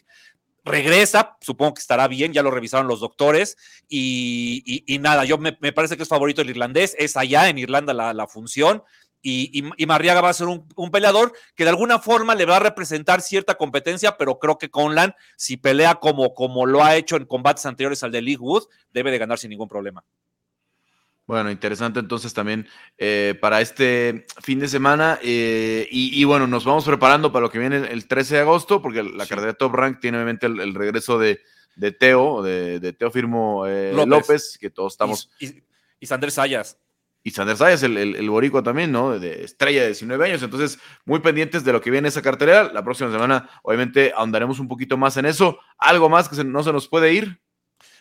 [0.67, 3.57] Regresa, supongo que estará bien, ya lo revisaron los doctores.
[3.89, 8.13] Y, nada, yo me, parece que es favorito el irlandés, es allá en Irlanda la,
[8.13, 8.83] la función.
[9.21, 12.61] Y, y, Marriaga va a ser un, peleador que de alguna forma le va a
[12.61, 17.25] representar cierta competencia, pero creo que Conlan, si pelea como, como lo ha hecho en
[17.25, 20.05] combates anteriores al de Lee Wood, debe de ganar sin ningún problema.
[21.27, 22.67] Bueno, interesante entonces también
[22.97, 25.19] eh, para este fin de semana.
[25.23, 29.03] Eh, y, bueno, nos vamos preparando para lo que viene el 13 de agosto, porque
[29.03, 31.41] la carrera de Top Rank tiene obviamente el, regreso de,
[31.99, 34.57] Teo, de, Teo Firmo eh, López.
[34.59, 35.29] que todos estamos.
[35.39, 35.63] Y,
[36.01, 36.79] y Sander Sayas
[37.23, 39.19] y Sander Sayas, el, el, boricua también, ¿no?
[39.19, 40.43] De estrella de 19 años.
[40.43, 42.73] Entonces, muy pendientes de lo que viene esa cartelera.
[42.73, 45.59] La próxima semana, obviamente, ahondaremos un poquito más en eso.
[45.79, 47.41] ¿Algo más que no se nos puede ir?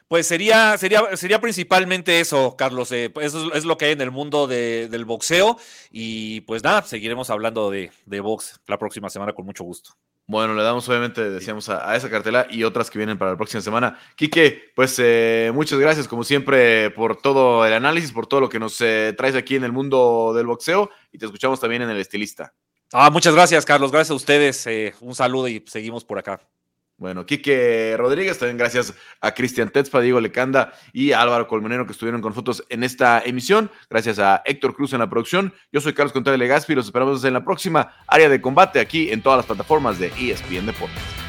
[0.08, 2.92] Pues sería, sería, sería principalmente eso, Carlos.
[2.94, 5.58] Eh, eso es, lo que hay en el mundo del boxeo.
[5.92, 9.98] Y pues nada, seguiremos hablando de, de box la próxima semana con mucho gusto.
[10.30, 13.62] Bueno, le damos obviamente, decíamos, a, esa cartela y otras que vienen para la próxima
[13.62, 13.98] semana.
[14.18, 18.60] Quique, pues eh, muchas gracias como siempre por todo el análisis, por todo lo que
[18.60, 21.98] nos eh, traes aquí en el mundo del boxeo y te escuchamos también en el
[21.98, 22.54] estilista.
[22.92, 23.90] Ah, muchas gracias, Carlos.
[23.90, 24.68] Gracias a ustedes.
[24.68, 26.42] Eh, un saludo y seguimos por acá.
[26.98, 31.92] Bueno, Quique Rodríguez, también gracias a Cristian Tetzpa, Diego Lecanda y a Álvaro Colmenero que
[31.92, 33.70] estuvieron con nosotros en esta emisión.
[33.88, 35.54] Gracias a Héctor Cruz en la producción.
[35.72, 39.12] Yo soy Carlos Contreras Legaspi y los esperamos en la próxima área de combate aquí
[39.12, 41.27] en todas las plataformas de ESPN Deportes.